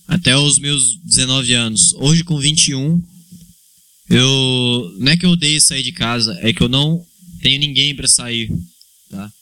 Até 0.07 0.37
os 0.37 0.61
meus 0.61 0.97
19 1.05 1.53
anos. 1.53 1.95
Hoje, 1.95 2.23
com 2.23 2.39
21, 2.39 3.03
eu. 4.09 4.97
Não 5.01 5.11
é 5.11 5.17
que 5.17 5.27
eu 5.27 5.31
odeio 5.31 5.61
sair 5.61 5.83
de 5.83 5.91
casa, 5.91 6.39
é 6.43 6.53
que 6.53 6.63
eu 6.63 6.69
não 6.69 7.05
tenho 7.41 7.59
ninguém 7.59 7.93
para 7.93 8.07
sair. 8.07 8.53
Tá? 9.11 9.33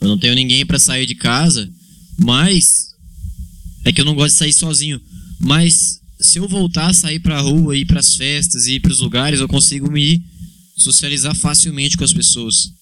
Eu 0.00 0.06
não 0.06 0.18
tenho 0.18 0.36
ninguém 0.36 0.64
para 0.64 0.78
sair 0.78 1.04
de 1.04 1.16
casa, 1.16 1.68
mas. 2.16 2.94
É 3.84 3.92
que 3.92 4.00
eu 4.00 4.04
não 4.04 4.14
gosto 4.14 4.34
de 4.34 4.38
sair 4.38 4.52
sozinho. 4.52 5.00
Mas 5.40 6.00
se 6.20 6.38
eu 6.38 6.46
voltar 6.46 6.90
a 6.90 6.94
sair 6.94 7.18
pra 7.18 7.40
rua, 7.40 7.76
ir 7.76 7.86
pras 7.86 8.14
festas, 8.14 8.66
ir 8.66 8.78
pros 8.78 9.00
lugares, 9.00 9.40
eu 9.40 9.48
consigo 9.48 9.90
me 9.90 10.22
socializar 10.76 11.34
facilmente 11.34 11.96
com 11.96 12.04
as 12.04 12.12
pessoas. 12.12 12.79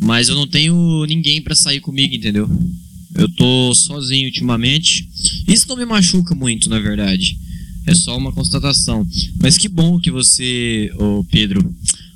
Mas 0.00 0.28
eu 0.28 0.34
não 0.34 0.46
tenho 0.46 1.04
ninguém 1.06 1.42
para 1.42 1.54
sair 1.54 1.80
comigo, 1.80 2.14
entendeu? 2.14 2.48
Eu 3.14 3.28
tô 3.34 3.74
sozinho 3.74 4.26
ultimamente. 4.26 5.06
Isso 5.46 5.68
não 5.68 5.76
me 5.76 5.84
machuca 5.84 6.34
muito, 6.34 6.70
na 6.70 6.78
verdade. 6.78 7.36
É 7.86 7.94
só 7.94 8.16
uma 8.16 8.32
constatação. 8.32 9.06
Mas 9.40 9.58
que 9.58 9.68
bom 9.68 9.98
que 10.00 10.10
você, 10.10 10.90
ô 10.96 11.24
Pedro, 11.24 11.74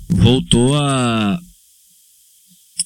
voltou 0.08 0.76
a 0.76 1.38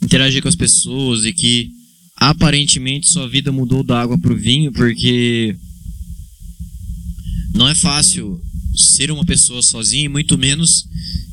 interagir 0.03 0.43
com 0.43 0.49
as 0.49 0.57
pessoas 0.57 1.25
e 1.25 1.33
que 1.33 1.71
aparentemente 2.17 3.09
sua 3.09 3.29
vida 3.29 3.53
mudou 3.53 3.85
da 3.85 4.01
água 4.01 4.19
pro 4.19 4.37
vinho, 4.37 4.73
porque 4.73 5.57
não 7.55 7.69
é 7.69 7.75
fácil 7.75 8.41
ser 8.75 9.11
uma 9.11 9.25
pessoa 9.25 9.63
sozinha 9.63 10.05
e 10.05 10.09
muito 10.09 10.37
menos 10.39 10.85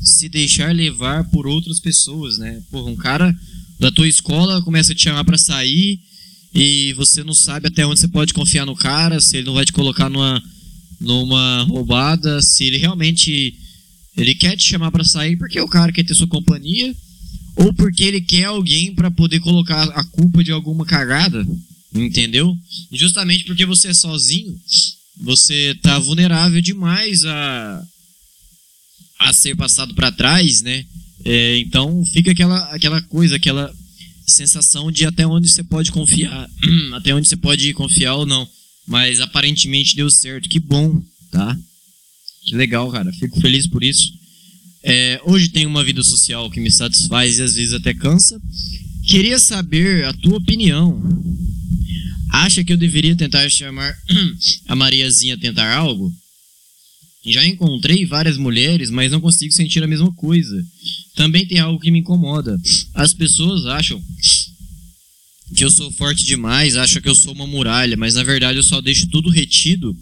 se 0.02 0.30
deixar 0.30 0.74
levar 0.74 1.24
por 1.30 1.48
outras 1.48 1.80
pessoas, 1.80 2.38
né? 2.38 2.62
Porra, 2.70 2.92
um 2.92 2.96
cara 2.96 3.36
da 3.80 3.92
tua 3.92 4.08
escola 4.08 4.62
começa 4.62 4.92
a 4.92 4.96
te 4.96 5.04
chamar 5.04 5.24
para 5.24 5.38
sair 5.38 6.00
e 6.54 6.94
você 6.94 7.24
não 7.24 7.34
sabe 7.34 7.68
até 7.68 7.86
onde 7.86 8.00
você 8.00 8.08
pode 8.08 8.34
confiar 8.34 8.66
no 8.66 8.76
cara, 8.76 9.20
se 9.20 9.38
ele 9.38 9.48
não 9.48 9.54
vai 9.54 9.66
te 9.66 9.74
colocar 9.74 10.10
numa 10.10 10.42
numa 11.00 11.64
roubada, 11.64 12.42
se 12.42 12.64
ele 12.64 12.78
realmente 12.78 13.54
ele 14.16 14.34
quer 14.34 14.56
te 14.56 14.64
chamar 14.64 14.92
para 14.92 15.04
sair 15.04 15.38
porque 15.38 15.60
o 15.60 15.68
cara 15.68 15.92
quer 15.92 16.06
ter 16.06 16.16
sua 16.16 16.28
companhia 16.28 16.96
ou 17.56 17.74
porque 17.74 18.04
ele 18.04 18.22
quer 18.22 18.46
alguém 18.46 18.94
para 18.94 19.12
poder 19.12 19.40
colocar 19.40 19.84
a 19.84 20.04
culpa 20.04 20.44
de 20.44 20.52
alguma 20.52 20.86
cagada, 20.86 21.46
entendeu? 21.94 22.56
E 22.92 22.98
justamente 22.98 23.46
porque 23.46 23.66
você 23.66 23.90
é 23.90 23.94
sozinho, 23.94 24.58
você 25.18 25.72
está 25.72 25.98
vulnerável 26.00 26.62
demais 26.62 27.24
a, 27.26 27.88
a 29.20 29.34
ser 29.34 29.56
passado 29.56 29.94
para 29.94 30.12
trás, 30.12 30.62
né? 30.62 30.86
É, 31.26 31.58
então 31.58 32.06
fica 32.06 32.32
aquela, 32.32 32.58
aquela 32.74 33.02
coisa, 33.02 33.36
aquela 33.36 33.74
sensação 34.28 34.92
de 34.92 35.06
até 35.06 35.26
onde 35.26 35.50
você 35.50 35.64
pode 35.64 35.92
confiar, 35.92 36.50
até 36.94 37.14
onde 37.14 37.28
você 37.28 37.36
pode 37.36 37.74
confiar 37.74 38.16
ou 38.16 38.26
não. 38.26 38.48
Mas 38.88 39.20
aparentemente 39.20 39.96
deu 39.96 40.10
certo, 40.10 40.48
que 40.48 40.60
bom, 40.60 41.02
tá? 41.32 41.58
Que 42.44 42.56
legal, 42.56 42.90
cara. 42.92 43.12
Fico 43.14 43.42
feliz 43.42 43.66
por 43.66 43.84
isso. 43.84 44.14
É, 44.84 45.20
hoje 45.26 45.50
tenho 45.50 45.68
uma 45.68 45.84
vida 45.84 46.04
social 46.04 46.50
que 46.52 46.60
me 46.60 46.70
satisfaz 46.70 47.40
e 47.40 47.42
às 47.42 47.56
vezes 47.56 47.74
até 47.74 47.94
cansa. 47.94 48.40
Queria 49.08 49.40
saber 49.40 50.06
a 50.06 50.14
tua 50.14 50.38
opinião 50.38 51.02
Acha 52.36 52.66
que 52.66 52.74
eu 52.74 52.78
deveria 52.78 53.16
tentar 53.16 53.50
chamar 53.50 53.96
a 54.68 54.76
Mariazinha 54.76 55.38
tentar 55.38 55.74
algo? 55.74 56.14
Já 57.26 57.46
encontrei 57.46 58.06
várias 58.06 58.38
mulheres, 58.38 58.90
mas 58.90 59.12
não 59.12 59.20
consigo 59.20 59.52
sentir 59.52 59.84
a 59.84 59.88
mesma 59.88 60.12
coisa. 60.14 60.66
Também 61.16 61.46
tem 61.48 61.60
algo 61.60 61.80
que 61.80 61.92
me 61.92 62.00
incomoda. 62.00 62.60
As 62.94 63.14
pessoas 63.14 63.66
acham 63.66 64.02
que 65.56 65.64
eu 65.64 65.72
sou 65.72 65.92
forte 65.92 66.24
demais, 66.26 66.76
acham 66.76 67.02
que 67.02 67.10
eu 67.10 67.16
sou 67.16 67.34
uma 67.34 67.48
muralha, 67.48 67.98
mas 67.98 68.16
na 68.16 68.24
verdade 68.24 68.58
eu 68.58 68.64
só 68.64 68.82
deixo 68.82 69.08
tudo 69.08 69.30
retido 69.30 69.96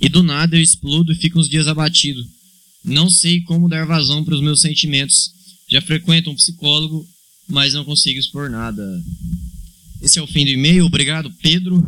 e 0.00 0.08
do 0.08 0.22
nada 0.22 0.56
eu 0.56 0.62
explodo 0.62 1.12
e 1.12 1.16
fico 1.16 1.38
uns 1.38 1.48
dias 1.48 1.66
abatido. 1.66 2.24
Não 2.84 3.08
sei 3.08 3.40
como 3.42 3.68
dar 3.68 3.86
vazão 3.86 4.24
para 4.24 4.34
os 4.34 4.40
meus 4.40 4.60
sentimentos. 4.60 5.30
Já 5.68 5.80
frequento 5.80 6.30
um 6.30 6.34
psicólogo, 6.34 7.06
mas 7.48 7.74
não 7.74 7.84
consigo 7.84 8.18
expor 8.18 8.50
nada. 8.50 8.82
Esse 10.00 10.18
é 10.18 10.22
o 10.22 10.26
fim 10.26 10.44
do 10.44 10.50
e-mail. 10.50 10.84
Obrigado, 10.84 11.32
Pedro, 11.40 11.86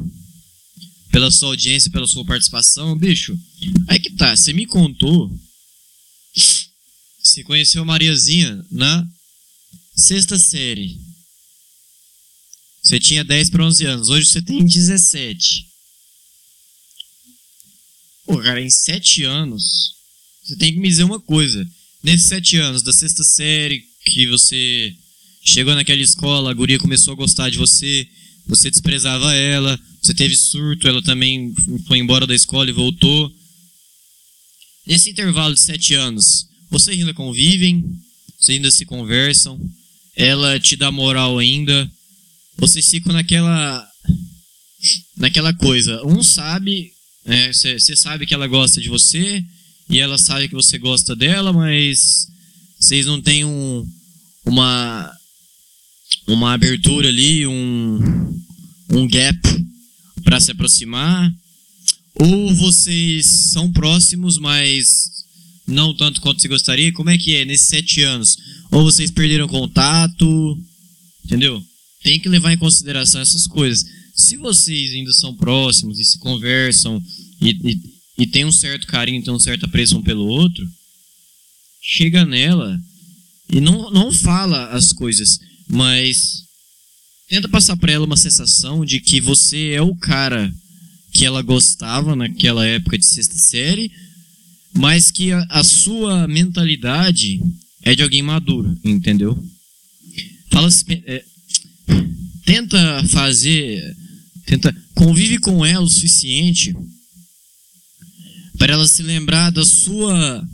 pela 1.15 1.31
sua 1.31 1.51
audiência, 1.51 1.93
pela 1.93 2.09
sua 2.09 2.25
participação. 2.25 2.99
Bicho, 2.99 3.39
aí 3.87 4.01
que 4.01 4.11
tá. 4.11 4.37
Você 4.37 4.53
me 4.53 4.67
contou. 4.67 5.31
Você 7.23 7.45
conheceu 7.45 7.83
a 7.83 7.85
Mariazinha 7.85 8.67
na 8.69 9.07
sexta 9.97 10.37
série. 10.37 11.01
Você 12.83 12.99
tinha 12.99 13.23
10 13.23 13.51
para 13.51 13.65
11 13.65 13.87
anos. 13.87 14.09
Hoje 14.09 14.27
você 14.27 14.43
tem 14.43 14.67
17. 14.67 15.69
Pô, 18.27 18.43
cara, 18.43 18.61
em 18.61 18.69
7 18.69 19.23
anos, 19.23 19.95
você 20.43 20.57
tem 20.57 20.73
que 20.73 20.81
me 20.81 20.89
dizer 20.89 21.05
uma 21.05 21.21
coisa. 21.21 21.65
Nesses 22.03 22.27
7 22.27 22.57
anos 22.57 22.83
da 22.83 22.93
sexta 22.93 23.23
série, 23.23 23.85
que 24.05 24.27
você 24.27 24.95
Chegou 25.47 25.75
naquela 25.75 26.01
escola, 26.01 26.51
a 26.51 26.55
guria 26.55 26.79
começou 26.79 27.13
a 27.13 27.17
gostar 27.17 27.51
de 27.51 27.59
você, 27.59 28.09
você 28.47 28.71
desprezava 28.71 29.35
ela, 29.35 29.79
você 30.05 30.13
teve 30.13 30.37
surto, 30.37 30.87
ela 30.87 31.03
também 31.03 31.55
foi 31.87 31.97
embora 31.97 32.27
da 32.27 32.35
escola 32.35 32.69
e 32.69 32.75
voltou. 32.75 33.33
Nesse 34.87 35.09
intervalo 35.09 35.55
de 35.55 35.63
sete 35.63 35.95
anos, 35.95 36.47
vocês 36.71 36.99
ainda 36.99 37.15
convivem, 37.15 37.83
vocês 38.39 38.57
ainda 38.57 38.71
se 38.71 38.85
conversam, 38.85 39.59
ela 40.15 40.61
te 40.61 40.77
dá 40.77 40.93
moral 40.93 41.39
ainda, 41.39 41.91
vocês 42.59 42.87
ficam 42.87 43.15
naquela 43.15 43.91
naquela 45.17 45.55
coisa. 45.55 46.05
Um 46.05 46.23
sabe, 46.23 46.93
você 47.51 47.93
é, 47.93 47.97
sabe 47.97 48.27
que 48.27 48.35
ela 48.35 48.47
gosta 48.47 48.83
de 48.83 48.91
você 48.91 49.43
e 49.89 50.01
ela 50.01 50.19
sabe 50.19 50.49
que 50.49 50.55
você 50.55 50.77
gosta 50.77 51.17
dela, 51.17 51.51
mas 51.51 52.27
vocês 52.79 53.07
não 53.07 53.23
têm 53.23 53.47
um, 53.47 53.87
uma, 54.45 55.11
uma 56.27 56.53
abertura 56.53 57.09
ali, 57.09 57.47
um, 57.47 57.99
um 58.91 59.09
gap 59.09 59.65
para 60.25 60.41
se 60.41 60.51
aproximar, 60.51 61.33
ou 62.15 62.55
vocês 62.55 63.27
são 63.53 63.71
próximos, 63.73 64.39
mas 64.39 65.11
não 65.67 65.95
tanto 65.95 66.21
quanto 66.21 66.41
você 66.41 66.49
gostaria? 66.49 66.93
Como 66.93 67.11
é 67.11 67.19
que 67.19 67.37
é 67.37 67.45
nesses 67.45 67.69
sete 67.69 68.03
anos? 68.03 68.37
Ou 68.71 68.85
vocês 68.85 69.11
perderam 69.11 69.49
contato? 69.49 70.59
Entendeu? 71.25 71.63
Tem 72.03 72.21
que 72.21 72.29
levar 72.29 72.53
em 72.53 72.59
consideração 72.59 73.21
essas 73.21 73.47
coisas. 73.47 73.85
Se 74.15 74.37
vocês 74.37 74.93
ainda 74.93 75.13
são 75.13 75.35
próximos 75.35 75.99
e 75.99 76.05
se 76.05 76.19
conversam 76.19 77.03
e, 77.41 77.51
e, 77.51 77.81
e 78.19 78.27
tem 78.27 78.45
um 78.45 78.53
certo 78.53 78.87
carinho, 78.87 79.23
tem 79.23 79.33
um 79.33 79.41
certo 79.41 79.65
apreço 79.67 79.99
um 79.99 80.03
pelo 80.03 80.27
outro, 80.27 80.65
chega 81.83 82.25
nela 82.25 82.79
e 83.51 83.61
não, 83.61 83.91
não 83.91 84.13
fala 84.13 84.69
as 84.69 84.93
coisas, 84.93 85.41
mas 85.69 86.45
tenta 87.29 87.49
passar 87.49 87.77
para 87.77 87.93
ela 87.93 88.07
uma 88.07 88.17
sensação 88.17 88.85
de 88.85 89.01
que 89.01 89.21
você 89.21 89.71
é 89.71 89.83
o 89.83 89.95
cara 89.95 90.53
que 91.13 91.25
ela 91.25 91.43
gostava 91.43 92.17
naquela 92.17 92.67
época 92.67 92.99
de 92.99 93.07
sexta 93.07 93.37
série, 93.37 93.91
mas 94.73 95.11
que 95.11 95.33
a, 95.33 95.41
a 95.49 95.65
sua 95.65 96.27
mentalidade 96.27 97.41
é 97.83 97.95
de 97.95 98.03
alguém 98.03 98.23
maduro, 98.23 98.77
entendeu? 98.85 99.39
Fala, 100.51 100.69
é, 101.07 101.25
tenta 102.45 103.05
fazer, 103.09 103.97
tenta 104.47 104.75
convive 104.95 105.39
com 105.39 105.65
ela 105.65 105.85
o 105.85 105.91
suficiente 105.91 106.75
para 108.59 108.73
ela 108.73 108.87
se 108.87 109.03
lembrar 109.03 109.51
da 109.51 109.65
sua 109.65 110.47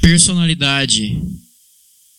personalidade 0.00 1.20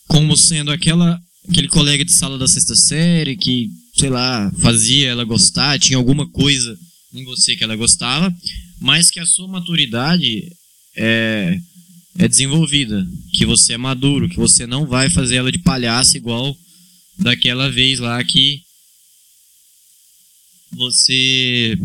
como 0.08 0.36
sendo 0.36 0.72
aquela 0.72 1.22
aquele 1.50 1.68
colega 1.68 2.04
de 2.04 2.12
sala 2.12 2.38
da 2.38 2.48
sexta 2.48 2.76
série 2.76 3.36
que, 3.36 3.70
sei 3.98 4.10
lá, 4.10 4.52
fazia 4.60 5.10
ela 5.10 5.24
gostar, 5.24 5.80
tinha 5.80 5.98
alguma 5.98 6.28
coisa 6.28 6.78
em 7.14 7.24
você 7.24 7.56
que 7.56 7.64
ela 7.64 7.76
gostava, 7.76 8.34
mas 8.80 9.10
que 9.10 9.20
a 9.20 9.26
sua 9.26 9.48
maturidade 9.48 10.52
é, 10.96 11.60
é 12.18 12.28
desenvolvida, 12.28 13.06
que 13.34 13.46
você 13.46 13.74
é 13.74 13.78
maduro, 13.78 14.30
que 14.30 14.38
você 14.38 14.66
não 14.66 14.86
vai 14.86 15.10
fazer 15.10 15.36
ela 15.38 15.52
de 15.52 15.60
palhaço 15.60 16.18
igual 16.18 16.56
daquela 17.18 17.70
vez 17.70 18.00
lá 18.00 18.24
que 18.24 18.62
você 20.72 21.78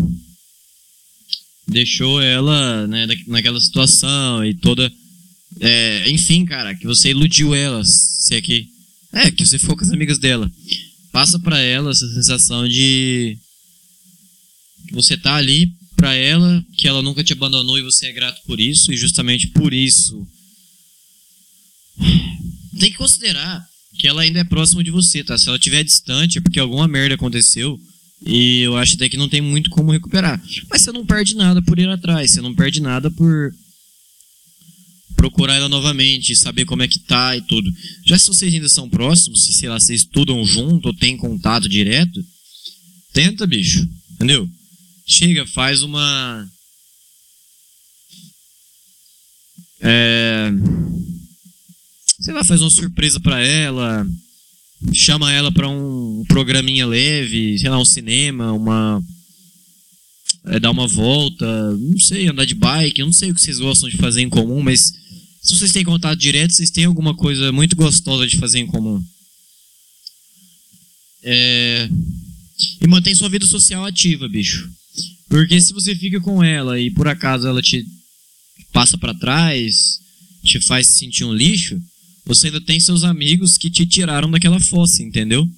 deixou 1.69 2.21
ela 2.21 2.87
né, 2.87 3.07
naquela 3.27 3.61
situação 3.61 4.45
e 4.45 4.55
toda. 4.55 4.91
É, 5.61 6.11
enfim, 6.11 6.45
cara, 6.45 6.75
que 6.75 6.87
você 6.87 7.11
iludiu 7.11 7.55
ela, 7.55 7.83
se 7.85 8.35
é 8.35 8.41
que. 8.41 8.69
É, 9.13 9.31
que 9.31 9.45
você 9.45 9.59
ficou 9.59 9.77
com 9.77 9.85
as 9.85 9.91
amigas 9.91 10.19
dela. 10.19 10.51
Passa 11.13 11.39
para 11.39 11.59
ela 11.59 11.91
essa 11.91 12.07
sensação 12.15 12.69
de. 12.69 13.37
Que 14.87 14.95
você 14.95 15.17
tá 15.17 15.35
ali 15.35 15.73
para 15.97 16.15
ela, 16.15 16.65
que 16.77 16.89
ela 16.89 17.03
nunca 17.03 17.23
te 17.23 17.33
abandonou 17.33 17.79
e 17.79 17.83
você 17.83 18.07
é 18.07 18.13
grato 18.13 18.41
por 18.47 18.59
isso, 18.59 18.93
e 18.93 18.97
justamente 18.97 19.49
por 19.49 19.75
isso. 19.75 20.27
Tem 22.79 22.91
que 22.91 22.97
considerar 22.97 23.63
que 23.99 24.09
ela 24.09 24.23
ainda 24.23 24.41
é 24.41 24.45
próxima 24.45 24.83
de 24.83 24.91
você, 24.91 25.23
tá? 25.23 25.37
Se 25.37 25.49
ela 25.49 25.59
estiver 25.59 25.85
distante 25.85 26.39
é 26.39 26.41
porque 26.41 26.59
alguma 26.59 26.89
merda 26.89 27.17
aconteceu 27.17 27.79
e 28.25 28.61
eu 28.61 28.77
acho 28.77 28.95
até 28.95 29.09
que 29.09 29.17
não 29.17 29.29
tem 29.29 29.43
muito 29.43 29.69
como 29.69 29.93
recuperar. 29.93 30.43
Mas 30.71 30.83
você 30.83 30.93
não 30.93 31.05
perde 31.05 31.35
nada 31.35 31.61
por 31.61 31.79
ir 31.79 31.89
atrás, 31.89 32.31
você 32.31 32.41
não 32.41 32.55
perde 32.55 32.81
nada 32.81 33.11
por 33.11 33.53
procurar 35.17 35.55
ela 35.55 35.69
novamente, 35.69 36.35
saber 36.35 36.65
como 36.65 36.83
é 36.83 36.89
que 36.89 36.99
tá 36.99 37.37
e 37.37 37.43
tudo. 37.43 37.71
Já 38.05 38.19
se 38.19 38.27
vocês 38.27 38.53
ainda 38.53 38.69
são 38.69 38.89
próximos, 38.89 39.47
se 39.47 39.53
sei 39.53 39.69
lá, 39.69 39.79
vocês 39.79 40.01
estudam 40.01 40.45
junto 40.45 40.87
ou 40.87 40.95
têm 40.95 41.17
contato 41.17 41.69
direto, 41.69 42.25
tenta, 43.13 43.47
bicho. 43.47 43.87
Entendeu? 44.13 44.49
Chega, 45.07 45.47
faz 45.47 45.83
uma. 45.83 46.49
É, 49.83 50.51
sei 52.21 52.35
lá, 52.35 52.45
faz 52.45 52.61
uma 52.61 52.71
surpresa 52.71 53.19
para 53.19 53.41
ela 53.41 54.07
chama 54.93 55.33
ela 55.33 55.53
para 55.53 55.69
um 55.69 56.25
programinha 56.27 56.87
leve, 56.87 57.59
sei 57.59 57.69
lá, 57.69 57.79
um 57.79 57.85
cinema, 57.85 58.53
uma 58.53 59.03
é, 60.47 60.59
dar 60.59 60.71
uma 60.71 60.87
volta, 60.87 61.73
não 61.77 61.99
sei, 61.99 62.29
andar 62.29 62.45
de 62.45 62.55
bike, 62.55 63.01
eu 63.01 63.07
não 63.07 63.13
sei 63.13 63.31
o 63.31 63.35
que 63.35 63.41
vocês 63.41 63.59
gostam 63.59 63.89
de 63.89 63.97
fazer 63.97 64.23
em 64.23 64.29
comum, 64.29 64.63
mas 64.63 64.93
se 65.43 65.57
vocês 65.57 65.73
têm 65.73 65.85
contato 65.85 66.19
direto, 66.19 66.53
vocês 66.53 66.71
têm 66.71 66.85
alguma 66.85 67.15
coisa 67.15 67.53
muito 67.53 67.77
gostosa 67.77 68.27
de 68.27 68.37
fazer 68.39 68.59
em 68.59 68.67
comum. 68.67 69.03
É... 71.23 71.89
E 72.81 72.87
mantém 72.87 73.15
sua 73.15 73.29
vida 73.29 73.47
social 73.47 73.85
ativa, 73.85 74.29
bicho. 74.29 74.71
Porque 75.29 75.61
se 75.61 75.73
você 75.73 75.95
fica 75.95 76.21
com 76.21 76.43
ela 76.43 76.79
e 76.79 76.91
por 76.91 77.07
acaso 77.07 77.47
ela 77.47 77.63
te 77.63 77.87
passa 78.73 78.99
para 78.99 79.15
trás, 79.15 80.01
te 80.45 80.61
faz 80.61 80.87
sentir 80.89 81.25
um 81.25 81.33
lixo, 81.33 81.81
você 82.25 82.49
ainda 82.49 82.61
tem 82.61 82.79
seus 82.81 83.05
amigos 83.05 83.57
que 83.57 83.71
te 83.71 83.87
tiraram 83.87 84.31
daquela 84.31 84.61
fossa, 84.61 85.03
entendeu? 85.03 85.49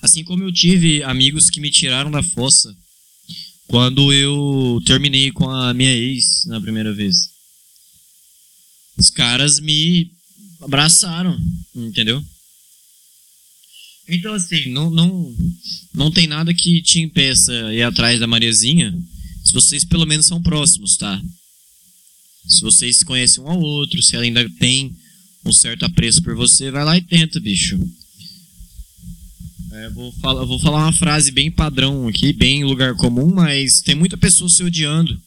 Assim 0.00 0.22
como 0.22 0.42
eu 0.42 0.52
tive 0.52 1.02
amigos 1.02 1.50
que 1.50 1.60
me 1.60 1.70
tiraram 1.70 2.10
da 2.10 2.22
fossa 2.22 2.76
quando 3.72 4.12
eu 4.12 4.82
terminei 4.84 5.32
com 5.32 5.48
a 5.48 5.72
minha 5.72 5.94
ex 5.94 6.44
na 6.44 6.60
primeira 6.60 6.92
vez. 6.92 7.30
Os 8.98 9.08
caras 9.08 9.58
me 9.60 10.12
abraçaram, 10.60 11.40
entendeu? 11.74 12.22
Então, 14.06 14.34
assim, 14.34 14.68
não, 14.68 14.90
não, 14.90 15.34
não 15.94 16.10
tem 16.10 16.26
nada 16.26 16.52
que 16.52 16.82
te 16.82 17.00
impeça 17.00 17.72
ir 17.72 17.82
atrás 17.82 18.20
da 18.20 18.26
Mariazinha 18.26 18.94
se 19.42 19.54
vocês 19.54 19.86
pelo 19.86 20.04
menos 20.04 20.26
são 20.26 20.42
próximos, 20.42 20.98
tá? 20.98 21.18
Se 22.46 22.60
vocês 22.60 22.98
se 22.98 23.06
conhecem 23.06 23.42
um 23.42 23.48
ao 23.48 23.58
outro, 23.58 24.02
se 24.02 24.14
ela 24.14 24.24
ainda 24.24 24.46
tem 24.58 24.94
um 25.46 25.52
certo 25.52 25.86
apreço 25.86 26.22
por 26.22 26.36
você, 26.36 26.70
vai 26.70 26.84
lá 26.84 26.98
e 26.98 27.00
tenta, 27.00 27.40
bicho. 27.40 27.80
É, 29.74 29.88
vou, 29.88 30.12
falar, 30.20 30.44
vou 30.44 30.58
falar 30.58 30.84
uma 30.84 30.92
frase 30.92 31.30
bem 31.30 31.50
padrão 31.50 32.06
aqui, 32.06 32.30
bem 32.34 32.62
lugar 32.62 32.94
comum, 32.94 33.32
mas 33.32 33.80
tem 33.80 33.94
muita 33.94 34.18
pessoa 34.18 34.50
se 34.50 34.62
odiando 34.62 35.18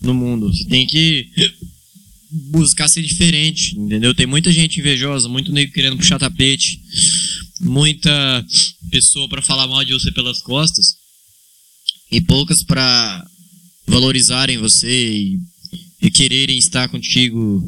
no 0.00 0.14
mundo. 0.14 0.48
Você 0.48 0.64
tem 0.64 0.86
que 0.86 1.28
buscar 2.30 2.88
ser 2.88 3.02
diferente, 3.02 3.78
entendeu? 3.78 4.14
Tem 4.14 4.24
muita 4.24 4.50
gente 4.50 4.80
invejosa, 4.80 5.28
muito 5.28 5.52
nego 5.52 5.72
querendo 5.72 5.98
puxar 5.98 6.18
tapete, 6.18 6.80
muita 7.60 8.10
pessoa 8.90 9.28
para 9.28 9.42
falar 9.42 9.66
mal 9.66 9.84
de 9.84 9.92
você 9.92 10.10
pelas 10.10 10.40
costas 10.40 10.96
e 12.10 12.18
poucas 12.22 12.62
para 12.62 13.26
valorizarem 13.86 14.56
você 14.56 14.88
e, 14.88 15.38
e 16.00 16.10
quererem 16.10 16.56
estar 16.56 16.88
contigo 16.88 17.62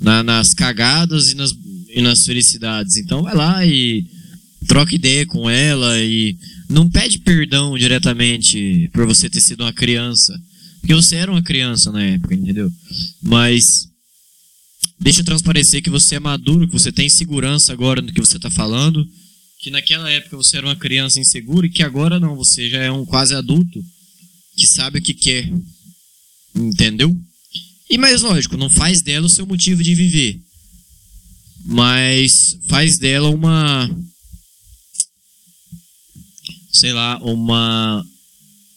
na, 0.00 0.22
nas 0.22 0.54
cagadas 0.54 1.30
e 1.30 1.34
nas, 1.34 1.54
e 1.90 2.00
nas 2.00 2.24
felicidades. 2.24 2.96
Então 2.96 3.22
vai 3.22 3.34
lá 3.34 3.66
e 3.66 4.18
troca 4.66 4.94
ideia 4.94 5.26
com 5.26 5.48
ela 5.48 5.98
e 6.00 6.36
não 6.68 6.88
pede 6.88 7.18
perdão 7.18 7.76
diretamente 7.76 8.88
por 8.92 9.06
você 9.06 9.28
ter 9.28 9.40
sido 9.40 9.62
uma 9.62 9.72
criança. 9.72 10.38
Porque 10.80 10.94
você 10.94 11.16
era 11.16 11.30
uma 11.30 11.42
criança 11.42 11.92
na 11.92 12.02
época, 12.02 12.34
entendeu? 12.34 12.70
Mas 13.22 13.88
deixa 14.98 15.24
transparecer 15.24 15.82
que 15.82 15.90
você 15.90 16.16
é 16.16 16.20
maduro, 16.20 16.66
que 16.66 16.72
você 16.72 16.92
tem 16.92 17.08
segurança 17.08 17.72
agora 17.72 18.00
no 18.00 18.12
que 18.12 18.20
você 18.20 18.36
está 18.36 18.50
falando, 18.50 19.06
que 19.60 19.70
naquela 19.70 20.10
época 20.10 20.36
você 20.36 20.56
era 20.56 20.66
uma 20.66 20.76
criança 20.76 21.20
insegura 21.20 21.66
e 21.66 21.70
que 21.70 21.82
agora 21.82 22.18
não, 22.18 22.34
você 22.34 22.68
já 22.68 22.78
é 22.78 22.90
um 22.90 23.04
quase 23.04 23.34
adulto 23.34 23.82
que 24.56 24.66
sabe 24.66 24.98
o 24.98 25.02
que 25.02 25.14
quer. 25.14 25.50
Entendeu? 26.54 27.14
E 27.88 27.98
mais 27.98 28.22
lógico, 28.22 28.56
não 28.56 28.70
faz 28.70 29.02
dela 29.02 29.26
o 29.26 29.30
seu 29.30 29.46
motivo 29.46 29.82
de 29.82 29.94
viver. 29.94 30.40
Mas 31.64 32.58
faz 32.68 32.98
dela 32.98 33.28
uma. 33.28 33.90
Sei 36.72 36.92
lá, 36.92 37.18
uma. 37.22 38.06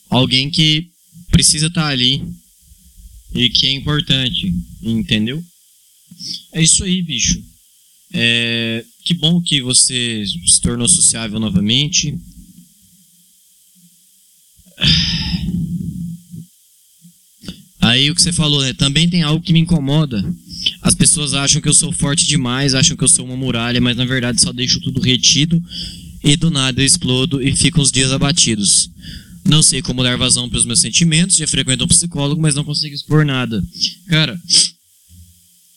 Alguém 0.10 0.50
que 0.50 0.88
precisa 1.32 1.68
estar 1.68 1.84
tá 1.84 1.88
ali 1.88 2.24
e 3.34 3.50
que 3.50 3.66
é 3.66 3.72
importante, 3.72 4.54
entendeu? 4.82 5.44
É 6.54 6.62
isso 6.62 6.84
aí, 6.84 7.02
bicho. 7.02 7.42
É, 8.14 8.86
que 9.04 9.16
bom 9.16 9.42
que 9.42 9.62
você 9.62 10.24
se 10.26 10.62
tornou 10.62 10.88
sociável 10.88 11.40
novamente. 11.40 12.16
Aí 17.82 18.10
o 18.10 18.16
que 18.16 18.22
você 18.22 18.32
falou, 18.32 18.62
né? 18.62 18.74
Também 18.74 19.10
tem 19.10 19.24
algo 19.24 19.44
que 19.44 19.52
me 19.52 19.60
incomoda. 19.60 20.24
As 20.82 20.96
pessoas 20.96 21.34
acham 21.34 21.62
que 21.62 21.68
eu 21.68 21.74
sou 21.74 21.92
forte 21.92 22.26
demais, 22.26 22.74
acham 22.74 22.96
que 22.96 23.04
eu 23.04 23.10
sou 23.10 23.26
uma 23.26 23.36
muralha, 23.36 23.82
mas 23.82 23.98
na 23.98 24.06
verdade 24.06 24.40
só 24.40 24.54
deixo 24.54 24.80
tudo 24.80 25.02
retido 25.02 25.62
e 26.24 26.38
do 26.38 26.50
nada 26.50 26.82
eu 26.82 26.86
explodo 26.86 27.42
e 27.42 27.56
fico 27.56 27.82
uns 27.82 27.92
dias 27.92 28.12
abatidos. 28.12 28.90
Não 29.46 29.62
sei 29.62 29.82
como 29.82 30.04
dar 30.04 30.18
vazão 30.18 30.50
para 30.50 30.58
os 30.58 30.66
meus 30.66 30.80
sentimentos, 30.80 31.36
já 31.36 31.46
frequento 31.46 31.84
um 31.84 31.88
psicólogo, 31.88 32.42
mas 32.42 32.56
não 32.56 32.64
consigo 32.64 32.96
expor 32.96 33.26
nada. 33.26 33.62
Cara, 34.08 34.40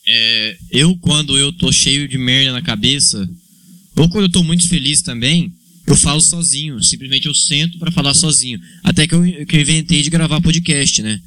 é, 0.07 0.57
eu 0.71 0.97
quando 0.99 1.37
eu 1.37 1.53
tô 1.53 1.73
cheio 1.73 2.07
de 2.07 2.17
merda 2.17 2.53
na 2.53 2.63
cabeça, 2.63 3.29
ou 3.97 4.09
quando 4.09 4.25
eu 4.25 4.31
tô 4.31 4.45
muito 4.45 4.69
feliz 4.69 5.03
também, 5.03 5.53
eu 5.87 5.97
falo 5.97 6.21
sozinho. 6.21 6.83
Simplesmente 6.83 7.27
eu 7.27 7.35
sento 7.35 7.79
para 7.79 7.91
falar 7.91 8.15
sozinho. 8.15 8.61
Até 8.85 9.07
que 9.07 9.15
eu, 9.15 9.23
que 9.47 9.57
eu 9.57 9.61
inventei 9.61 10.03
de 10.03 10.11
gravar 10.11 10.41
podcast, 10.41 11.03
né? 11.03 11.21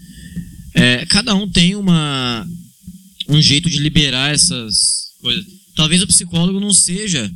É, 0.74 1.06
cada 1.08 1.36
um 1.36 1.48
tem 1.48 1.76
uma 1.76 2.48
um 3.28 3.42
jeito 3.42 3.70
de 3.70 3.80
liberar 3.80 4.34
essas 4.34 5.12
coisas. 5.22 5.46
Talvez 5.76 6.02
o 6.02 6.08
psicólogo 6.08 6.60
não 6.60 6.74
seja 6.74 7.32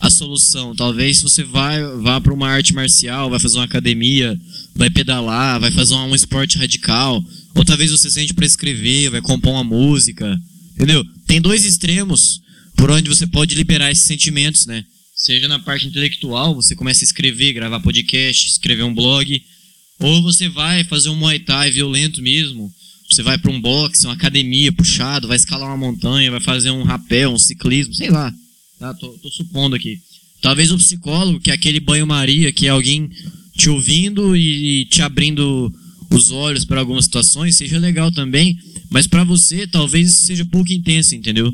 a 0.00 0.10
solução. 0.10 0.74
Talvez 0.74 1.22
você 1.22 1.42
vai, 1.42 1.82
vá 1.98 2.20
para 2.20 2.34
uma 2.34 2.48
arte 2.48 2.74
marcial, 2.74 3.30
vai 3.30 3.38
fazer 3.38 3.58
uma 3.58 3.64
academia, 3.64 4.38
vai 4.74 4.90
pedalar, 4.90 5.60
vai 5.60 5.70
fazer 5.70 5.94
um, 5.94 6.14
esporte 6.14 6.58
radical. 6.58 7.24
Ou 7.54 7.64
talvez 7.64 7.90
você 7.90 8.10
sente 8.10 8.34
para 8.34 8.46
escrever, 8.46 9.10
vai 9.10 9.20
compor 9.20 9.52
uma 9.52 9.64
música. 9.64 10.38
Entendeu? 10.74 11.04
Tem 11.26 11.40
dois 11.40 11.64
extremos 11.64 12.40
por 12.76 12.90
onde 12.90 13.08
você 13.08 13.26
pode 13.26 13.54
liberar 13.54 13.90
esses 13.90 14.04
sentimentos, 14.04 14.66
né? 14.66 14.84
Seja 15.14 15.46
na 15.46 15.58
parte 15.58 15.86
intelectual, 15.86 16.54
você 16.54 16.74
começa 16.74 17.04
a 17.04 17.06
escrever, 17.06 17.52
gravar 17.52 17.80
podcast, 17.80 18.48
escrever 18.48 18.82
um 18.82 18.94
blog. 18.94 19.40
Ou 20.00 20.22
você 20.22 20.48
vai 20.48 20.84
fazer 20.84 21.08
um 21.08 21.16
Muay 21.16 21.38
Thai 21.38 21.70
violento 21.70 22.20
mesmo. 22.20 22.70
Você 23.08 23.22
vai 23.22 23.38
para 23.38 23.50
um 23.50 23.60
boxe, 23.60 24.06
uma 24.06 24.14
academia 24.14 24.72
puxado, 24.72 25.28
vai 25.28 25.36
escalar 25.36 25.68
uma 25.68 25.76
montanha, 25.76 26.30
vai 26.30 26.40
fazer 26.40 26.70
um 26.70 26.82
rapel, 26.82 27.30
um 27.30 27.38
ciclismo, 27.38 27.94
sei 27.94 28.10
lá. 28.10 28.34
Tá? 28.78 28.92
Tô, 28.94 29.08
tô 29.18 29.30
supondo 29.30 29.76
aqui. 29.76 30.00
Talvez 30.40 30.70
o 30.70 30.76
psicólogo, 30.76 31.40
que 31.40 31.50
é 31.50 31.54
aquele 31.54 31.80
banho-maria, 31.80 32.52
que 32.52 32.66
é 32.66 32.70
alguém 32.70 33.10
te 33.56 33.70
ouvindo 33.70 34.36
e 34.36 34.84
te 34.86 35.00
abrindo 35.00 35.72
os 36.10 36.30
olhos 36.30 36.64
para 36.64 36.80
algumas 36.80 37.06
situações, 37.06 37.56
seja 37.56 37.78
legal 37.78 38.12
também. 38.12 38.58
Mas 38.90 39.06
para 39.06 39.24
você, 39.24 39.66
talvez 39.66 40.10
isso 40.10 40.26
seja 40.26 40.44
pouco 40.44 40.72
intenso, 40.72 41.14
entendeu? 41.14 41.52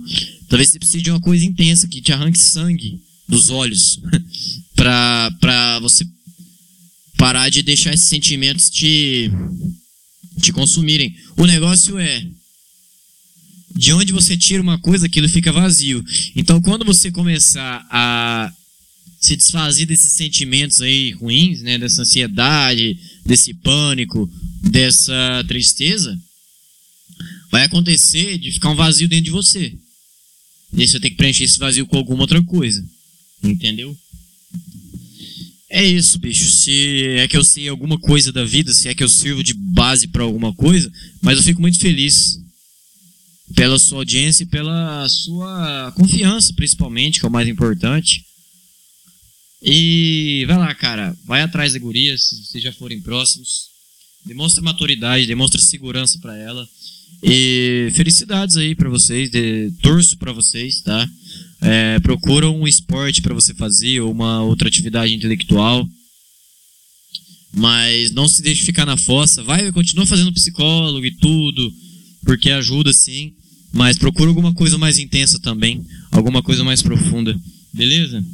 Talvez 0.49 0.71
você 0.71 0.79
precise 0.79 1.03
de 1.03 1.11
uma 1.11 1.21
coisa 1.21 1.45
intensa 1.45 1.87
que 1.87 2.01
te 2.01 2.13
arranque 2.13 2.39
sangue 2.39 3.01
dos 3.29 3.51
olhos 3.51 4.01
para 4.75 5.79
você 5.81 6.05
parar 7.17 7.49
de 7.49 7.63
deixar 7.63 7.95
esses 7.95 8.09
sentimentos 8.09 8.69
te, 8.71 9.31
te 10.41 10.53
consumirem. 10.53 11.15
O 11.37 11.47
negócio 11.47 11.99
é 11.99 12.27
de 13.75 13.93
onde 13.93 14.13
você 14.13 14.37
tira 14.37 14.63
uma 14.63 14.79
coisa, 14.79 15.07
aquilo 15.07 15.29
fica 15.29 15.53
vazio. 15.53 16.05
Então, 16.35 16.61
quando 16.61 16.85
você 16.85 17.11
começar 17.11 17.87
a 17.91 18.53
se 19.21 19.37
desfazer 19.37 19.87
desses 19.87 20.13
sentimentos 20.13 20.81
aí 20.81 21.13
ruins, 21.13 21.61
né, 21.63 21.79
dessa 21.79 22.03
ansiedade, 22.03 22.99
desse 23.25 23.53
pânico, 23.55 24.31
dessa 24.63 25.45
tristeza, 25.47 26.19
vai 27.51 27.65
acontecer 27.65 28.39
de 28.39 28.51
ficar 28.53 28.71
um 28.71 28.77
vazio 28.77 29.09
dentro 29.09 29.27
de 29.27 29.31
você. 29.31 29.75
E 30.73 30.81
aí 30.81 30.89
você 30.89 30.99
tem 30.99 31.11
que 31.11 31.17
preencher 31.17 31.45
esse 31.45 31.59
vazio 31.59 31.87
com 31.87 31.97
alguma 31.97 32.23
outra 32.23 32.43
coisa. 32.43 32.85
Entendeu? 33.43 33.97
É 35.69 35.85
isso, 35.85 36.19
bicho. 36.19 36.47
Se 36.47 37.17
é 37.19 37.29
que 37.29 37.37
eu 37.37 37.45
sei 37.45 37.69
alguma 37.69 37.99
coisa 37.99 38.33
da 38.33 38.45
vida, 38.45 38.73
se 38.73 38.89
é 38.89 38.95
que 38.95 39.05
eu 39.05 39.09
sirvo 39.09 39.43
de 39.43 39.55
base 39.55 40.09
para 40.09 40.25
alguma 40.25 40.53
coisa, 40.53 40.91
mas 41.21 41.39
eu 41.39 41.45
fico 41.45 41.61
muito 41.61 41.79
feliz 41.79 42.40
pela 43.55 43.79
sua 43.79 43.99
audiência 43.99 44.45
e 44.45 44.47
pela 44.47 45.09
sua 45.09 45.93
confiança, 45.97 46.53
principalmente, 46.55 47.19
que 47.19 47.27
é 47.27 47.29
o 47.29 47.33
mais 47.33 47.49
importante. 47.49 48.25
E 49.63 50.45
vai 50.47 50.57
lá, 50.57 50.75
cara, 50.75 51.15
vai 51.25 51.43
atrás 51.43 51.75
da 51.75 51.79
guria, 51.79 52.17
se 52.17 52.45
vocês 52.45 52.63
já 52.63 52.73
forem 52.73 53.01
próximos. 53.01 53.69
Demonstra 54.25 54.63
maturidade, 54.63 55.27
demonstra 55.27 55.61
segurança 55.61 56.19
para 56.19 56.37
ela. 56.37 56.67
E 57.23 57.91
felicidades 57.95 58.57
aí 58.57 58.75
para 58.75 58.89
vocês, 58.89 59.31
de, 59.31 59.71
torço 59.83 60.17
para 60.17 60.33
vocês, 60.33 60.81
tá? 60.81 61.09
É, 61.61 62.01
procura 62.01 62.49
um 62.49 62.67
esporte 62.67 63.21
para 63.21 63.35
você 63.35 63.53
fazer 63.53 64.01
ou 64.01 64.11
uma 64.11 64.43
outra 64.43 64.69
atividade 64.69 65.13
intelectual. 65.13 65.87
Mas 67.53 68.13
não 68.13 68.29
se 68.29 68.41
deixe 68.41 68.65
ficar 68.65 68.87
na 68.87 68.97
fossa. 68.97 69.43
Vai, 69.43 69.71
continua 69.73 70.07
fazendo 70.07 70.33
psicólogo 70.33 71.05
e 71.05 71.11
tudo, 71.11 71.73
porque 72.25 72.51
ajuda 72.51 72.93
sim. 72.93 73.35
Mas 73.73 73.97
procura 73.97 74.29
alguma 74.29 74.53
coisa 74.53 74.77
mais 74.77 74.99
intensa 74.99 75.39
também, 75.39 75.85
alguma 76.11 76.43
coisa 76.43 76.65
mais 76.65 76.83
profunda. 76.83 77.39
Beleza? 77.73 78.25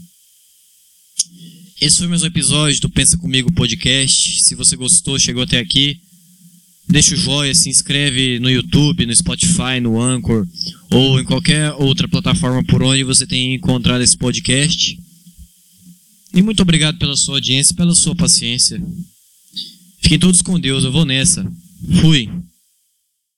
Esse 1.79 1.99
foi 1.99 2.09
mais 2.09 2.23
um 2.23 2.27
episódio 2.27 2.81
do 2.81 2.89
Pensa 2.89 3.19
Comigo 3.19 3.53
Podcast. 3.53 4.43
Se 4.43 4.55
você 4.55 4.77
gostou, 4.77 5.19
chegou 5.19 5.43
até 5.43 5.59
aqui, 5.59 6.01
deixa 6.89 7.15
o 7.15 7.19
joinha, 7.19 7.55
se 7.55 7.69
inscreve 7.69 8.39
no 8.39 8.49
YouTube, 8.49 9.05
no 9.05 9.15
Spotify, 9.15 9.79
no 9.81 10.01
Anchor 10.01 10.47
ou 10.91 11.21
em 11.21 11.25
qualquer 11.25 11.73
outra 11.73 12.09
plataforma 12.09 12.65
por 12.65 12.83
onde 12.83 13.05
você 13.05 13.27
tenha 13.27 13.55
encontrado 13.55 14.01
esse 14.01 14.17
podcast. 14.17 14.99
E 16.33 16.43
muito 16.43 16.63
obrigado 16.63 16.97
pela 16.99 17.17
sua 17.17 17.37
audiência, 17.37 17.75
pela 17.75 17.95
sua 17.95 18.15
paciência. 18.15 18.83
Fiquem 20.01 20.19
todos 20.19 20.41
com 20.41 20.59
Deus, 20.59 20.83
eu 20.83 20.93
vou 20.93 21.05
nessa. 21.05 21.45
Fui. 22.01 22.31